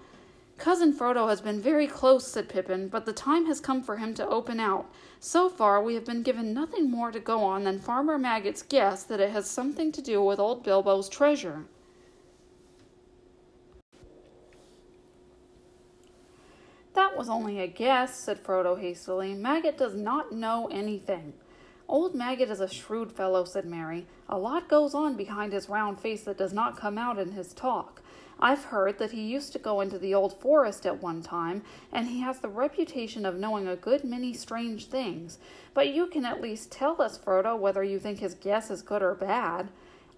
Cousin 0.61 0.93
Frodo 0.93 1.27
has 1.27 1.41
been 1.41 1.59
very 1.59 1.87
close, 1.87 2.27
said 2.27 2.47
Pippin, 2.47 2.87
but 2.87 3.07
the 3.07 3.13
time 3.13 3.47
has 3.47 3.59
come 3.59 3.81
for 3.81 3.97
him 3.97 4.13
to 4.13 4.27
open 4.27 4.59
out. 4.59 4.85
So 5.19 5.49
far, 5.49 5.81
we 5.81 5.95
have 5.95 6.05
been 6.05 6.21
given 6.21 6.53
nothing 6.53 6.91
more 6.91 7.11
to 7.11 7.19
go 7.19 7.43
on 7.43 7.63
than 7.63 7.79
Farmer 7.79 8.19
Maggot's 8.19 8.61
guess 8.61 9.01
that 9.05 9.19
it 9.19 9.31
has 9.31 9.49
something 9.49 9.91
to 9.91 10.03
do 10.03 10.21
with 10.21 10.37
old 10.39 10.63
Bilbo's 10.63 11.09
treasure. 11.09 11.63
That 16.93 17.17
was 17.17 17.27
only 17.27 17.59
a 17.59 17.65
guess, 17.65 18.19
said 18.19 18.43
Frodo 18.43 18.79
hastily. 18.79 19.33
Maggot 19.33 19.79
does 19.79 19.95
not 19.95 20.31
know 20.31 20.69
anything. 20.71 21.33
Old 21.87 22.13
Maggot 22.13 22.51
is 22.51 22.59
a 22.59 22.69
shrewd 22.69 23.11
fellow, 23.11 23.45
said 23.45 23.65
Merry. 23.65 24.05
A 24.29 24.37
lot 24.37 24.69
goes 24.69 24.93
on 24.93 25.17
behind 25.17 25.53
his 25.53 25.69
round 25.69 25.99
face 25.99 26.21
that 26.25 26.37
does 26.37 26.53
not 26.53 26.77
come 26.77 26.99
out 26.99 27.17
in 27.17 27.31
his 27.31 27.51
talk. 27.51 28.03
I've 28.41 28.65
heard 28.65 28.97
that 28.97 29.11
he 29.11 29.21
used 29.21 29.53
to 29.53 29.59
go 29.59 29.81
into 29.81 29.99
the 29.99 30.15
old 30.15 30.39
forest 30.39 30.85
at 30.85 31.01
one 31.01 31.21
time, 31.21 31.61
and 31.91 32.07
he 32.07 32.21
has 32.21 32.39
the 32.39 32.49
reputation 32.49 33.25
of 33.25 33.37
knowing 33.37 33.67
a 33.67 33.75
good 33.75 34.03
many 34.03 34.33
strange 34.33 34.87
things. 34.87 35.37
But 35.73 35.93
you 35.93 36.07
can 36.07 36.25
at 36.25 36.41
least 36.41 36.71
tell 36.71 37.01
us, 37.01 37.17
Frodo, 37.17 37.57
whether 37.57 37.83
you 37.83 37.99
think 37.99 38.19
his 38.19 38.33
guess 38.33 38.71
is 38.71 38.81
good 38.81 39.03
or 39.03 39.13
bad. 39.13 39.69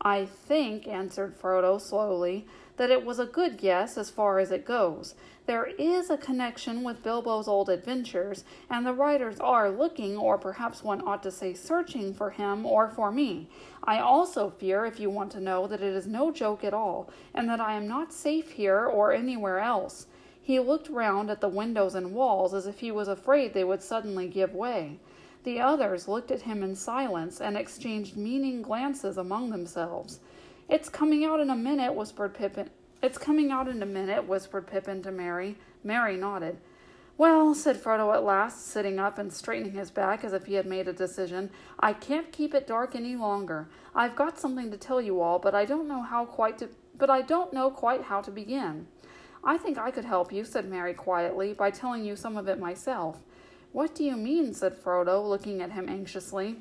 I 0.01 0.25
think, 0.25 0.87
answered 0.87 1.39
Frodo 1.39 1.79
slowly, 1.79 2.47
that 2.77 2.91
it 2.91 3.05
was 3.05 3.19
a 3.19 3.25
good 3.25 3.57
guess 3.57 3.97
as 3.97 4.09
far 4.09 4.39
as 4.39 4.51
it 4.51 4.65
goes. 4.65 5.15
There 5.45 5.65
is 5.77 6.09
a 6.09 6.17
connection 6.17 6.83
with 6.83 7.03
Bilbo's 7.03 7.47
old 7.47 7.69
adventures, 7.69 8.45
and 8.69 8.85
the 8.85 8.93
riders 8.93 9.39
are 9.39 9.69
looking, 9.69 10.17
or 10.17 10.37
perhaps 10.37 10.83
one 10.83 11.01
ought 11.05 11.21
to 11.23 11.31
say 11.31 11.53
searching, 11.53 12.13
for 12.13 12.29
him 12.29 12.65
or 12.65 12.87
for 12.87 13.11
me. 13.11 13.49
I 13.83 13.99
also 13.99 14.49
fear, 14.49 14.85
if 14.85 14.99
you 14.99 15.09
want 15.09 15.31
to 15.33 15.41
know, 15.41 15.67
that 15.67 15.81
it 15.81 15.93
is 15.93 16.07
no 16.07 16.31
joke 16.31 16.63
at 16.63 16.73
all, 16.73 17.09
and 17.33 17.49
that 17.49 17.59
I 17.59 17.73
am 17.73 17.87
not 17.87 18.13
safe 18.13 18.51
here 18.51 18.85
or 18.85 19.11
anywhere 19.11 19.59
else. 19.59 20.07
He 20.41 20.59
looked 20.59 20.89
round 20.89 21.29
at 21.29 21.41
the 21.41 21.49
windows 21.49 21.95
and 21.95 22.13
walls 22.13 22.53
as 22.53 22.65
if 22.65 22.79
he 22.79 22.91
was 22.91 23.07
afraid 23.07 23.53
they 23.53 23.63
would 23.63 23.81
suddenly 23.81 24.27
give 24.27 24.53
way. 24.53 24.99
The 25.43 25.59
others 25.59 26.07
looked 26.07 26.31
at 26.31 26.43
him 26.43 26.63
in 26.63 26.75
silence 26.75 27.41
and 27.41 27.57
exchanged 27.57 28.15
meaning 28.15 28.61
glances 28.61 29.17
among 29.17 29.49
themselves. 29.49 30.19
It's 30.69 30.89
coming 30.89 31.25
out 31.25 31.39
in 31.39 31.49
a 31.49 31.55
minute, 31.55 31.93
whispered 31.93 32.33
Pippin. 32.33 32.69
It's 33.01 33.17
coming 33.17 33.51
out 33.51 33.67
in 33.67 33.83
a 33.83 33.85
minute, 33.85 34.27
whispered 34.27 34.67
Pippin 34.67 35.03
to 35.03 35.11
Merry. 35.11 35.57
Merry 35.83 36.15
nodded. 36.15 36.57
Well, 37.17 37.53
said 37.53 37.81
Frodo 37.81 38.13
at 38.13 38.23
last, 38.23 38.65
sitting 38.65 38.97
up 38.97 39.19
and 39.19 39.31
straightening 39.31 39.73
his 39.73 39.91
back 39.91 40.23
as 40.23 40.33
if 40.33 40.45
he 40.45 40.55
had 40.55 40.65
made 40.65 40.87
a 40.87 40.93
decision, 40.93 41.51
I 41.79 41.93
can't 41.93 42.31
keep 42.31 42.55
it 42.55 42.65
dark 42.65 42.95
any 42.95 43.15
longer. 43.15 43.67
I've 43.93 44.15
got 44.15 44.39
something 44.39 44.71
to 44.71 44.77
tell 44.77 44.99
you 44.99 45.21
all, 45.21 45.37
but 45.37 45.53
I 45.53 45.65
don't 45.65 45.87
know 45.87 46.01
how 46.01 46.25
quite 46.25 46.57
to 46.59 46.69
but 46.95 47.09
I 47.09 47.21
don't 47.21 47.53
know 47.53 47.69
quite 47.71 48.03
how 48.03 48.21
to 48.21 48.31
begin. 48.31 48.87
I 49.43 49.57
think 49.57 49.77
I 49.77 49.91
could 49.91 50.05
help 50.05 50.31
you, 50.31 50.45
said 50.45 50.69
Merry 50.69 50.93
quietly, 50.93 51.53
by 51.53 51.71
telling 51.71 52.05
you 52.05 52.15
some 52.15 52.37
of 52.37 52.47
it 52.47 52.59
myself. 52.59 53.19
What 53.71 53.95
do 53.95 54.03
you 54.03 54.15
mean? 54.15 54.53
said 54.53 54.81
Frodo, 54.81 55.27
looking 55.27 55.61
at 55.61 55.71
him 55.71 55.89
anxiously. 55.89 56.57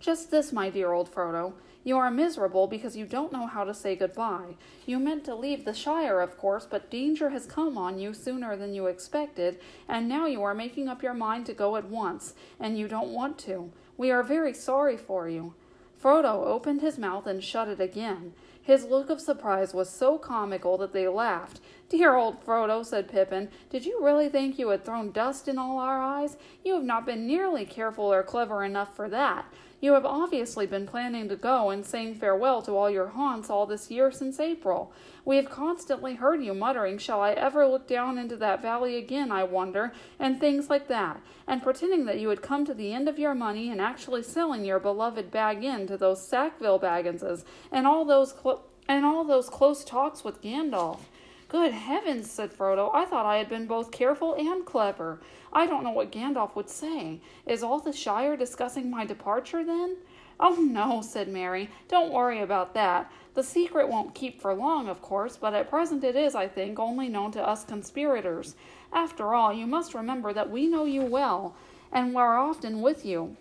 Just 0.00 0.30
this, 0.30 0.52
my 0.52 0.70
dear 0.70 0.92
old 0.92 1.12
Frodo. 1.12 1.52
You 1.84 1.98
are 1.98 2.10
miserable 2.10 2.68
because 2.68 2.96
you 2.96 3.06
don't 3.06 3.32
know 3.32 3.46
how 3.46 3.64
to 3.64 3.74
say 3.74 3.96
goodbye. 3.96 4.56
You 4.86 5.00
meant 5.00 5.24
to 5.24 5.34
leave 5.34 5.64
the 5.64 5.74
Shire, 5.74 6.20
of 6.20 6.38
course, 6.38 6.66
but 6.68 6.90
danger 6.90 7.30
has 7.30 7.44
come 7.44 7.76
on 7.76 7.98
you 7.98 8.14
sooner 8.14 8.56
than 8.56 8.72
you 8.72 8.86
expected, 8.86 9.58
and 9.88 10.08
now 10.08 10.26
you 10.26 10.42
are 10.44 10.54
making 10.54 10.88
up 10.88 11.02
your 11.02 11.14
mind 11.14 11.46
to 11.46 11.54
go 11.54 11.74
at 11.76 11.88
once, 11.88 12.34
and 12.60 12.78
you 12.78 12.86
don't 12.86 13.12
want 13.12 13.36
to. 13.38 13.72
We 13.96 14.12
are 14.12 14.22
very 14.22 14.54
sorry 14.54 14.96
for 14.96 15.28
you. 15.28 15.54
Frodo 16.00 16.46
opened 16.46 16.80
his 16.80 16.98
mouth 16.98 17.26
and 17.26 17.42
shut 17.42 17.68
it 17.68 17.80
again. 17.80 18.32
His 18.60 18.84
look 18.84 19.10
of 19.10 19.20
surprise 19.20 19.74
was 19.74 19.90
so 19.90 20.18
comical 20.18 20.78
that 20.78 20.92
they 20.92 21.08
laughed. 21.08 21.60
Dear 21.88 22.14
old 22.14 22.44
Frodo, 22.44 22.84
said 22.86 23.08
Pippin, 23.08 23.48
did 23.70 23.84
you 23.84 24.04
really 24.04 24.28
think 24.28 24.58
you 24.58 24.68
had 24.68 24.84
thrown 24.84 25.10
dust 25.10 25.48
in 25.48 25.58
all 25.58 25.78
our 25.78 26.00
eyes? 26.00 26.36
You 26.64 26.74
have 26.74 26.84
not 26.84 27.06
been 27.06 27.26
nearly 27.26 27.64
careful 27.64 28.12
or 28.12 28.22
clever 28.22 28.62
enough 28.62 28.94
for 28.94 29.08
that. 29.08 29.46
You 29.82 29.94
have 29.94 30.06
obviously 30.06 30.64
been 30.64 30.86
planning 30.86 31.28
to 31.28 31.34
go 31.34 31.70
and 31.70 31.84
saying 31.84 32.14
farewell 32.14 32.62
to 32.62 32.76
all 32.76 32.88
your 32.88 33.08
haunts 33.08 33.50
all 33.50 33.66
this 33.66 33.90
year 33.90 34.12
since 34.12 34.38
April. 34.38 34.92
We 35.24 35.34
have 35.34 35.50
constantly 35.50 36.14
heard 36.14 36.40
you 36.40 36.54
muttering, 36.54 36.98
Shall 36.98 37.20
I 37.20 37.32
ever 37.32 37.66
look 37.66 37.88
down 37.88 38.16
into 38.16 38.36
that 38.36 38.62
valley 38.62 38.96
again, 38.96 39.32
I 39.32 39.42
wonder, 39.42 39.92
and 40.20 40.38
things 40.38 40.70
like 40.70 40.86
that, 40.86 41.20
and 41.48 41.64
pretending 41.64 42.04
that 42.04 42.20
you 42.20 42.28
had 42.28 42.42
come 42.42 42.64
to 42.66 42.74
the 42.74 42.92
end 42.94 43.08
of 43.08 43.18
your 43.18 43.34
money 43.34 43.70
and 43.70 43.80
actually 43.80 44.22
selling 44.22 44.64
your 44.64 44.78
beloved 44.78 45.32
Bag 45.32 45.64
End 45.64 45.88
to 45.88 45.96
those 45.96 46.24
Sackville 46.24 46.78
Bagginses, 46.78 47.42
and 47.72 47.84
all 47.84 48.04
those 48.04 48.34
cl- 48.40 48.62
and 48.86 49.04
all 49.04 49.24
those 49.24 49.48
close 49.48 49.84
talks 49.84 50.22
with 50.22 50.42
Gandalf. 50.42 51.00
Good 51.48 51.72
heavens, 51.72 52.30
said 52.30 52.50
Frodo. 52.50 52.90
I 52.94 53.04
thought 53.04 53.26
I 53.26 53.38
had 53.38 53.48
been 53.48 53.66
both 53.66 53.90
careful 53.90 54.34
and 54.34 54.64
clever. 54.64 55.20
I 55.52 55.66
don't 55.66 55.84
know 55.84 55.90
what 55.90 56.10
Gandalf 56.10 56.56
would 56.56 56.70
say. 56.70 57.20
Is 57.46 57.62
all 57.62 57.78
the 57.78 57.92
Shire 57.92 58.36
discussing 58.36 58.90
my 58.90 59.04
departure 59.04 59.64
then? 59.64 59.96
Oh, 60.40 60.56
no, 60.56 61.02
said 61.02 61.28
Merry. 61.28 61.68
Don't 61.88 62.12
worry 62.12 62.40
about 62.40 62.74
that. 62.74 63.12
The 63.34 63.42
secret 63.42 63.88
won't 63.88 64.14
keep 64.14 64.40
for 64.40 64.54
long, 64.54 64.88
of 64.88 65.02
course, 65.02 65.36
but 65.36 65.54
at 65.54 65.70
present 65.70 66.04
it 66.04 66.16
is, 66.16 66.34
I 66.34 66.48
think, 66.48 66.78
only 66.78 67.08
known 67.08 67.32
to 67.32 67.46
us 67.46 67.64
conspirators. 67.64 68.56
After 68.92 69.34
all, 69.34 69.52
you 69.52 69.66
must 69.66 69.94
remember 69.94 70.32
that 70.32 70.50
we 70.50 70.66
know 70.66 70.84
you 70.84 71.02
well, 71.02 71.54
and 71.92 72.14
we're 72.14 72.36
often 72.36 72.80
with 72.80 73.04
you. 73.04 73.36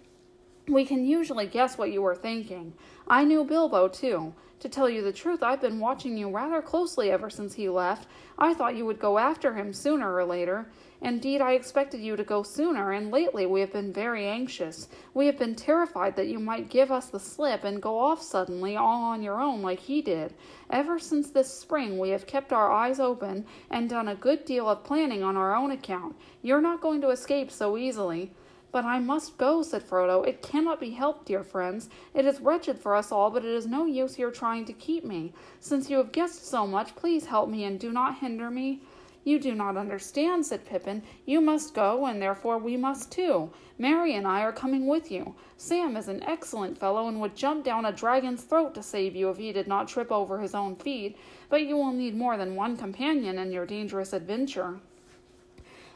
We 0.68 0.86
can 0.86 1.06
usually 1.06 1.48
guess 1.48 1.78
what 1.78 1.92
you 1.92 2.06
are 2.06 2.16
thinking. 2.16 2.74
I 3.08 3.24
knew 3.24 3.44
Bilbo, 3.44 3.88
too. 3.88 4.34
To 4.60 4.70
tell 4.70 4.88
you 4.88 5.02
the 5.02 5.12
truth, 5.12 5.42
I've 5.42 5.60
been 5.60 5.80
watching 5.80 6.18
you 6.18 6.30
rather 6.30 6.62
closely 6.62 7.10
ever 7.10 7.30
since 7.32 7.56
he 7.56 7.68
left. 7.68 8.08
I 8.38 8.54
thought 8.54 8.76
you 8.76 8.86
would 8.86 9.00
go 9.00 9.18
after 9.18 9.56
him 9.56 9.74
sooner 9.74 10.14
or 10.14 10.24
later. 10.24 10.68
Indeed, 11.04 11.42
I 11.42 11.54
expected 11.54 12.00
you 12.02 12.16
to 12.16 12.24
go 12.24 12.44
sooner, 12.44 12.92
and 12.92 13.10
lately 13.10 13.48
we 13.48 13.60
have 13.62 13.74
been 13.74 13.92
very 13.92 14.28
anxious. 14.28 14.88
We 15.16 15.26
have 15.26 15.40
been 15.40 15.56
terrified 15.56 16.16
that 16.16 16.28
you 16.28 16.38
might 16.38 16.70
give 16.70 16.92
us 16.92 17.08
the 17.08 17.20
slip 17.20 17.64
and 17.64 17.82
go 17.82 17.98
off 17.98 18.22
suddenly 18.22 18.76
all 18.76 19.02
on 19.02 19.24
your 19.24 19.42
own 19.42 19.64
like 19.64 19.80
he 19.80 20.04
did. 20.04 20.36
Ever 20.70 21.00
since 21.00 21.32
this 21.32 21.52
spring, 21.52 21.98
we 21.98 22.10
have 22.10 22.28
kept 22.28 22.54
our 22.54 22.72
eyes 22.72 23.00
open 23.00 23.46
and 23.72 23.90
done 23.90 24.08
a 24.08 24.16
good 24.16 24.46
deal 24.46 24.70
of 24.70 24.84
planning 24.84 25.24
on 25.24 25.36
our 25.36 25.56
own 25.56 25.72
account. 25.72 26.16
You're 26.44 26.62
not 26.62 26.82
going 26.82 27.02
to 27.02 27.10
escape 27.10 27.50
so 27.50 27.78
easily. 27.78 28.32
But 28.72 28.86
I 28.86 29.00
must 29.00 29.38
go, 29.38 29.64
said 29.64 29.84
Frodo. 29.84 30.26
It 30.26 30.42
cannot 30.42 30.80
be 30.80 30.92
helped, 30.92 31.26
dear 31.26 31.44
friends. 31.44 31.90
It 32.14 32.26
is 32.26 32.40
wretched 32.40 32.80
for 32.80 32.96
us 32.96 33.12
all, 33.12 33.30
but 33.30 33.44
it 33.44 33.52
is 33.52 33.68
no 33.68 33.86
use 33.86 34.18
your 34.18 34.32
trying 34.32 34.64
to 34.66 34.72
keep 34.72 35.04
me. 35.04 35.34
Since 35.60 35.90
you 35.90 35.98
have 35.98 36.14
guessed 36.14 36.48
so 36.48 36.66
much, 36.66 36.96
please 36.96 37.26
help 37.26 37.50
me 37.50 37.66
and 37.66 37.78
do 37.78 37.92
not 37.92 38.20
hinder 38.20 38.50
me. 38.50 38.82
You 39.24 39.40
do 39.40 39.54
not 39.54 39.78
understand, 39.78 40.46
said 40.46 40.66
Pippin. 40.66 41.04
You 41.26 41.42
must 41.42 41.76
go, 41.76 42.06
and 42.08 42.22
therefore 42.22 42.58
we 42.58 42.76
must 42.76 43.12
too. 43.12 43.52
Merry 43.78 44.16
and 44.16 44.28
I 44.28 44.42
are 44.42 44.52
coming 44.52 44.88
with 44.88 45.12
you. 45.12 45.36
Sam 45.58 45.96
is 45.96 46.08
an 46.08 46.24
excellent 46.24 46.80
fellow 46.80 47.08
and 47.08 47.22
would 47.22 47.36
jump 47.36 47.64
down 47.64 47.86
a 47.86 47.92
dragon's 47.92 48.44
throat 48.44 48.74
to 48.76 48.84
save 48.84 49.16
you 49.16 49.30
if 49.30 49.38
he 49.38 49.52
did 49.52 49.68
not 49.68 49.88
trip 49.88 50.12
over 50.12 50.40
his 50.40 50.56
own 50.56 50.76
feet, 50.76 51.18
but 51.50 51.64
you 51.64 51.78
will 51.78 51.92
need 51.92 52.16
more 52.16 52.36
than 52.36 52.56
one 52.56 52.78
companion 52.78 53.38
in 53.38 53.52
your 53.52 53.68
dangerous 53.68 54.12
adventure. 54.12 54.80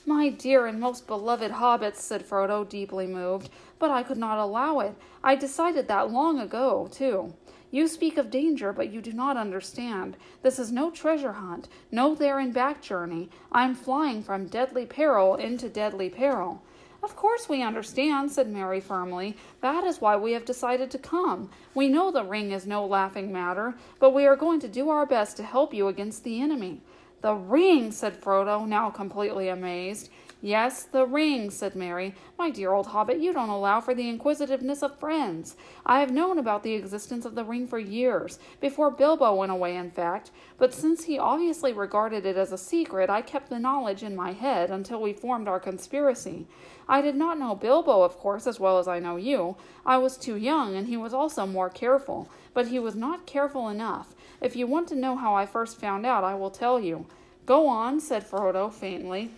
My 0.05 0.29
dear 0.29 0.67
and 0.67 0.79
most 0.79 1.08
beloved 1.08 1.53
hobbits, 1.53 1.96
said 1.96 2.24
Frodo, 2.24 2.67
deeply 2.70 3.08
moved, 3.08 3.50
but 3.79 3.89
I 3.89 4.03
could 4.03 4.20
not 4.20 4.38
allow 4.38 4.79
it. 4.82 4.94
I 5.24 5.36
decided 5.36 5.88
that 5.88 6.12
long 6.12 6.39
ago, 6.39 6.88
too. 6.91 7.34
You 7.75 7.89
speak 7.89 8.17
of 8.17 8.32
danger, 8.32 8.72
but 8.72 8.89
you 8.89 9.01
do 9.01 9.12
not 9.12 9.36
understand. 9.36 10.15
This 10.44 10.60
is 10.60 10.72
no 10.72 10.91
treasure 10.91 11.34
hunt, 11.34 11.67
no 11.91 12.15
there 12.15 12.39
and 12.39 12.53
back 12.53 12.82
journey. 12.82 13.29
I 13.51 13.65
am 13.65 13.75
flying 13.75 14.24
from 14.24 14.48
deadly 14.48 14.86
peril 14.86 15.36
into 15.36 15.67
deadly 15.67 16.10
peril. 16.10 16.63
Of 17.03 17.17
course 17.17 17.50
we 17.50 17.62
understand, 17.62 18.32
said 18.32 18.50
Merry 18.50 18.79
firmly. 18.79 19.36
That 19.60 19.84
is 19.84 20.00
why 20.00 20.15
we 20.15 20.32
have 20.32 20.46
decided 20.46 20.89
to 20.91 20.98
come. 20.98 21.50
We 21.74 21.89
know 21.89 22.12
the 22.12 22.24
ring 22.24 22.53
is 22.53 22.65
no 22.65 22.86
laughing 22.86 23.29
matter, 23.29 23.75
but 24.00 24.13
we 24.13 24.25
are 24.25 24.38
going 24.38 24.62
to 24.62 24.70
do 24.70 24.89
our 24.89 25.05
best 25.05 25.36
to 25.36 25.44
help 25.44 25.74
you 25.74 25.89
against 25.89 26.24
the 26.24 26.39
enemy. 26.39 26.79
The 27.20 27.34
ring, 27.34 27.91
said 27.91 28.22
Frodo, 28.22 28.65
now 28.65 28.89
completely 28.89 29.50
amazed. 29.50 30.10
Yes, 30.42 30.84
the 30.84 31.06
ring, 31.06 31.50
said 31.50 31.75
Merry. 31.75 32.13
My 32.38 32.51
dear 32.51 32.74
old 32.74 32.88
hobbit, 32.88 33.20
you 33.20 33.34
don't 33.34 33.50
allow 33.50 33.82
for 33.82 33.96
the 33.96 34.08
inquisitiveness 34.08 34.84
of 34.84 35.00
friends. 35.00 35.56
I 35.86 36.01
have 36.01 36.12
known 36.12 36.38
about 36.38 36.62
the 36.62 36.74
existence 36.74 37.25
of 37.25 37.36
the 37.36 37.44
ring 37.44 37.68
for 37.68 37.80
years, 37.80 38.38
before 38.60 38.92
Bilbo 38.92 39.34
went 39.34 39.51
away, 39.51 39.75
in 39.75 39.89
fact, 39.89 40.32
but 40.58 40.74
since 40.74 41.06
he 41.06 41.18
obviously 41.18 41.74
regarded 41.74 42.25
it 42.25 42.38
as 42.38 42.51
a 42.51 42.58
secret, 42.58 43.10
I 43.10 43.22
kept 43.22 43.50
the 43.50 43.58
knowledge 43.58 44.04
in 44.04 44.15
my 44.15 44.34
head 44.34 44.70
until 44.70 45.01
we 45.01 45.13
formed 45.13 45.48
our 45.48 45.60
conspiracy. 45.60 46.46
I 46.88 47.01
did 47.01 47.15
not 47.15 47.39
know 47.39 47.56
Bilbo, 47.56 48.04
of 48.04 48.18
course, 48.18 48.46
as 48.46 48.60
well 48.60 48.77
as 48.77 48.88
I 48.88 49.00
know 49.00 49.15
you. 49.15 49.56
I 49.86 49.98
was 49.98 50.18
too 50.18 50.36
young, 50.36 50.75
and 50.75 50.88
he 50.88 50.98
was 50.98 51.13
also 51.13 51.48
more 51.48 51.70
careful, 51.70 52.30
but 52.54 52.68
he 52.68 52.77
was 52.77 52.94
not 52.96 53.25
careful 53.25 53.70
enough. 53.70 54.13
If 54.42 54.56
you 54.56 54.68
want 54.68 54.89
to 54.89 54.96
know 54.96 55.15
how 55.15 55.34
I 55.34 55.46
first 55.46 55.80
found 55.80 56.06
out, 56.06 56.24
I 56.24 56.36
will 56.36 56.51
tell 56.51 56.80
you. 56.80 57.08
Go 57.46 57.68
on, 57.68 58.00
said 58.00 58.30
Frodo 58.30 58.72
faintly. 58.72 59.32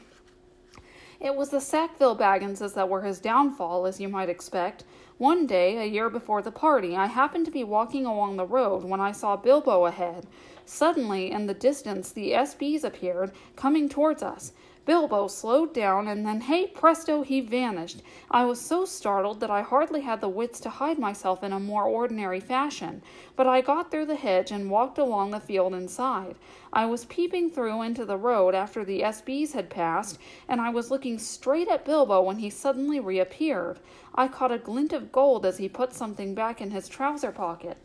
It 1.20 1.36
was 1.36 1.50
the 1.50 1.60
Sackville 1.60 2.16
Bagginses 2.16 2.76
that 2.76 2.90
were 2.90 3.02
his 3.02 3.20
downfall, 3.20 3.88
as 3.88 4.00
you 4.00 4.08
might 4.08 4.30
expect. 4.30 4.84
One 5.18 5.48
day, 5.48 5.78
a 5.78 5.86
year 5.86 6.12
before 6.12 6.44
the 6.44 6.52
party, 6.52 6.96
I 6.96 7.08
happened 7.08 7.46
to 7.46 7.52
be 7.52 7.64
walking 7.64 8.06
along 8.06 8.38
the 8.38 8.46
road 8.46 8.84
when 8.84 9.02
I 9.02 9.12
saw 9.12 9.36
Bilbo 9.36 9.88
ahead. 9.88 10.28
Suddenly, 10.66 11.32
in 11.32 11.48
the 11.48 11.56
distance, 11.56 12.12
the 12.12 12.34
SBs 12.34 12.84
appeared, 12.84 13.32
coming 13.56 13.90
towards 13.90 14.22
us. 14.22 14.52
Bilbo 14.88 15.28
slowed 15.28 15.74
down, 15.74 16.08
and 16.08 16.26
then, 16.26 16.40
hey 16.40 16.66
presto, 16.66 17.22
he 17.22 17.42
vanished. 17.42 18.02
I 18.32 18.46
was 18.46 18.62
so 18.62 18.86
startled 18.86 19.42
that 19.42 19.52
I 19.52 19.62
hardly 19.62 20.00
had 20.00 20.22
the 20.22 20.30
wits 20.30 20.62
to 20.62 20.70
hide 20.70 20.98
myself 20.98 21.44
in 21.44 21.52
a 21.52 21.60
more 21.60 21.84
ordinary 21.84 22.40
fashion, 22.40 23.02
but 23.36 23.46
I 23.48 23.60
got 23.60 23.92
through 23.92 24.06
the 24.06 24.16
hedge 24.16 24.50
and 24.50 24.72
walked 24.72 24.98
along 24.98 25.32
the 25.32 25.42
field 25.42 25.74
inside. 25.74 26.38
I 26.72 26.86
was 26.86 27.04
peeping 27.04 27.50
through 27.50 27.82
into 27.82 28.06
the 28.06 28.16
road 28.16 28.56
after 28.56 28.86
the 28.86 29.02
SBs 29.02 29.52
had 29.52 29.70
passed, 29.70 30.20
and 30.48 30.62
I 30.62 30.70
was 30.70 30.90
looking 30.90 31.20
straight 31.20 31.68
at 31.68 31.84
Bilbo 31.84 32.22
when 32.22 32.38
he 32.38 32.50
suddenly 32.50 33.02
reappeared. 33.02 33.82
I 34.16 34.30
caught 34.30 34.54
a 34.54 34.58
glint 34.58 34.94
of 34.94 35.12
gold 35.12 35.46
as 35.46 35.58
he 35.58 35.68
put 35.68 35.92
something 35.92 36.34
back 36.34 36.62
in 36.62 36.72
his 36.72 36.88
trouser 36.88 37.34
pocket. 37.34 37.78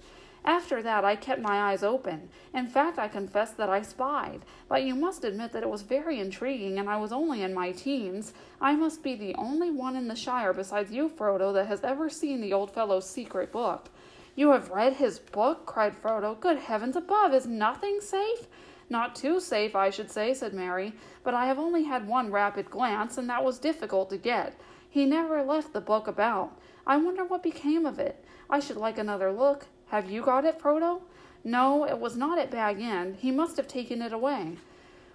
After 0.44 0.82
that, 0.82 1.04
I 1.04 1.14
kept 1.14 1.40
my 1.40 1.70
eyes 1.70 1.84
open. 1.84 2.28
In 2.52 2.66
fact, 2.66 2.98
I 2.98 3.06
confess 3.06 3.52
that 3.52 3.68
I 3.68 3.82
spied. 3.82 4.40
But 4.68 4.82
you 4.82 4.94
must 4.94 5.24
admit 5.24 5.52
that 5.52 5.62
it 5.62 5.70
was 5.70 5.82
very 5.82 6.18
intriguing, 6.18 6.78
and 6.78 6.90
I 6.90 6.96
was 6.96 7.12
only 7.12 7.42
in 7.42 7.54
my 7.54 7.70
teens. 7.70 8.34
I 8.60 8.74
must 8.74 9.02
be 9.02 9.14
the 9.14 9.34
only 9.36 9.70
one 9.70 9.94
in 9.94 10.08
the 10.08 10.16
Shire 10.16 10.52
besides 10.52 10.90
you, 10.90 11.08
Frodo, 11.08 11.52
that 11.54 11.68
has 11.68 11.84
ever 11.84 12.10
seen 12.10 12.40
the 12.40 12.52
old 12.52 12.72
fellow's 12.72 13.08
secret 13.08 13.52
book. 13.52 13.88
You 14.34 14.50
have 14.50 14.70
read 14.70 14.94
his 14.94 15.18
book? 15.18 15.66
cried 15.66 15.94
Frodo. 15.94 16.38
Good 16.40 16.58
heavens 16.58 16.96
above, 16.96 17.34
is 17.34 17.46
nothing 17.46 18.00
safe? 18.00 18.48
Not 18.90 19.14
too 19.14 19.40
safe, 19.40 19.76
I 19.76 19.90
should 19.90 20.10
say, 20.10 20.34
said 20.34 20.52
Merry, 20.52 20.92
but 21.22 21.34
I 21.34 21.46
have 21.46 21.58
only 21.58 21.84
had 21.84 22.08
one 22.08 22.32
rapid 22.32 22.68
glance, 22.70 23.16
and 23.16 23.28
that 23.30 23.44
was 23.44 23.58
difficult 23.58 24.10
to 24.10 24.16
get. 24.16 24.58
He 24.88 25.06
never 25.06 25.42
left 25.42 25.72
the 25.72 25.80
book 25.80 26.08
about. 26.08 26.58
I 26.86 26.96
wonder 26.96 27.24
what 27.24 27.42
became 27.42 27.86
of 27.86 27.98
it. 27.98 28.24
I 28.50 28.58
should 28.60 28.76
like 28.76 28.98
another 28.98 29.32
look. 29.32 29.66
Have 29.92 30.10
you 30.10 30.22
got 30.22 30.46
it, 30.46 30.58
Frodo? 30.58 31.02
No, 31.44 31.84
it 31.86 31.98
was 31.98 32.16
not 32.16 32.38
at 32.38 32.50
Bag 32.50 32.80
End. 32.80 33.16
He 33.20 33.30
must 33.30 33.58
have 33.58 33.68
taken 33.68 34.00
it 34.00 34.14
away. 34.14 34.56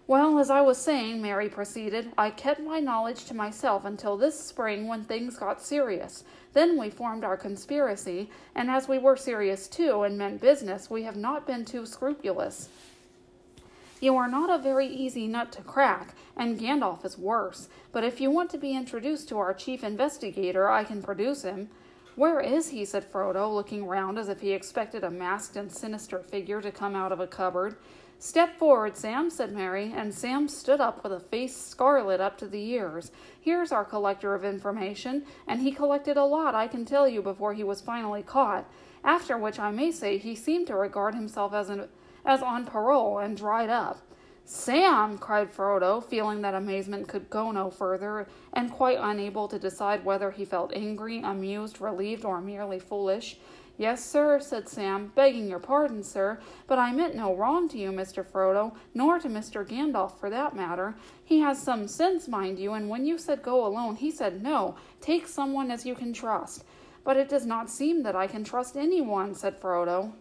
Well, 0.06 0.38
as 0.38 0.52
I 0.52 0.62
was 0.62 0.78
saying, 0.78 1.20
Merry 1.20 1.50
proceeded, 1.50 2.12
I 2.16 2.30
kept 2.30 2.62
my 2.62 2.80
knowledge 2.80 3.26
to 3.26 3.34
myself 3.34 3.86
until 3.86 4.18
this 4.18 4.40
spring 4.40 4.88
when 4.88 5.04
things 5.04 5.40
got 5.40 5.64
serious. 5.64 6.24
Then 6.54 6.78
we 6.78 6.92
formed 6.92 7.24
our 7.24 7.36
conspiracy, 7.36 8.30
and 8.54 8.70
as 8.70 8.88
we 8.88 9.00
were 9.00 9.18
serious 9.18 9.68
too 9.68 10.04
and 10.04 10.16
meant 10.16 10.42
business, 10.42 10.92
we 10.92 11.02
have 11.04 11.18
not 11.18 11.48
been 11.48 11.66
too 11.66 11.88
scrupulous. 11.88 12.70
You 14.00 14.16
are 14.16 14.30
not 14.30 14.52
a 14.52 14.62
very 14.62 14.86
easy 14.86 15.26
nut 15.26 15.52
to 15.54 15.64
crack, 15.64 16.14
and 16.36 16.60
Gandalf 16.60 17.04
is 17.04 17.18
worse, 17.18 17.68
but 17.92 18.04
if 18.04 18.22
you 18.22 18.30
want 18.30 18.52
to 18.52 18.60
be 18.60 18.76
introduced 18.76 19.28
to 19.30 19.40
our 19.40 19.56
chief 19.56 19.84
investigator, 19.84 20.70
I 20.70 20.84
can 20.84 21.02
produce 21.02 21.42
him. 21.42 21.70
Where 22.18 22.40
is 22.40 22.70
he? 22.70 22.84
said 22.84 23.06
Frodo, 23.12 23.54
looking 23.54 23.86
round 23.86 24.18
as 24.18 24.28
if 24.28 24.42
he 24.42 24.52
expected 24.52 25.04
a 25.04 25.12
masked 25.12 25.56
and 25.56 25.72
sinister 25.72 26.18
figure 26.18 26.62
to 26.62 26.72
come 26.72 26.96
out 26.96 27.12
of 27.12 27.20
a 27.20 27.28
cupboard. 27.28 27.76
Step 28.18 28.58
forward, 28.58 28.98
Sam, 28.98 29.30
said 29.30 29.54
Merry, 29.54 29.94
and 29.96 30.12
Sam 30.12 30.48
stood 30.48 30.82
up 30.82 31.04
with 31.04 31.14
a 31.14 31.20
face 31.20 31.56
scarlet 31.56 32.20
up 32.20 32.36
to 32.40 32.48
the 32.48 32.72
ears. 32.72 33.12
Here's 33.40 33.72
our 33.72 33.86
collector 33.86 34.34
of 34.34 34.44
information, 34.44 35.26
and 35.46 35.62
he 35.62 35.72
collected 35.72 36.18
a 36.18 36.26
lot, 36.26 36.56
I 36.56 36.68
can 36.68 36.86
tell 36.86 37.08
you, 37.08 37.22
before 37.22 37.54
he 37.54 37.64
was 37.64 37.82
finally 37.82 38.24
caught. 38.24 38.68
After 39.04 39.38
which 39.38 39.60
I 39.60 39.70
may 39.70 39.92
say 39.92 40.18
he 40.18 40.34
seemed 40.34 40.66
to 40.68 40.76
regard 40.76 41.14
himself 41.14 41.54
as 41.54 41.70
an 41.70 41.88
as 42.26 42.42
on 42.42 42.66
parole 42.66 43.20
and 43.20 43.38
dried 43.38 43.70
up. 43.70 44.02
Sam! 44.50 45.18
cried 45.18 45.52
Frodo, 45.52 46.02
feeling 46.02 46.42
that 46.42 46.56
amazement 46.56 47.10
could 47.10 47.30
go 47.30 47.52
no 47.52 47.70
further, 47.70 48.30
and 48.54 48.72
quite 48.72 48.98
unable 48.98 49.46
to 49.50 49.60
decide 49.60 50.06
whether 50.06 50.32
he 50.32 50.46
felt 50.46 50.72
angry, 50.74 51.20
amused, 51.20 51.82
relieved, 51.82 52.24
or 52.24 52.40
merely 52.40 52.80
foolish. 52.80 53.40
Yes, 53.78 54.06
sir, 54.06 54.40
said 54.40 54.70
Sam, 54.70 55.12
begging 55.16 55.50
your 55.50 55.60
pardon, 55.60 56.02
sir, 56.02 56.40
but 56.66 56.80
I 56.80 56.94
meant 56.94 57.14
no 57.14 57.36
wrong 57.36 57.68
to 57.68 57.78
you, 57.78 57.92
Mr. 57.92 58.26
Frodo, 58.26 58.74
nor 58.94 59.20
to 59.20 59.28
Mr. 59.28 59.68
Gandalf 59.68 60.18
for 60.18 60.30
that 60.30 60.56
matter. 60.56 60.96
He 61.26 61.40
has 61.42 61.62
some 61.62 61.86
sense, 61.86 62.30
mind 62.30 62.58
you, 62.58 62.72
and 62.72 62.88
when 62.88 63.06
you 63.06 63.18
said 63.18 63.44
go 63.44 63.66
alone, 63.66 63.98
he 63.98 64.10
said 64.10 64.42
no, 64.42 64.78
take 65.02 65.28
someone 65.28 65.72
as 65.72 65.86
you 65.86 65.94
can 65.94 66.14
trust. 66.14 66.64
But 67.04 67.18
it 67.18 67.28
does 67.28 67.46
not 67.46 67.70
seem 67.70 68.04
that 68.04 68.16
I 68.16 68.28
can 68.28 68.46
trust 68.46 68.78
anyone, 68.78 69.36
said 69.36 69.60
Frodo. 69.60 70.14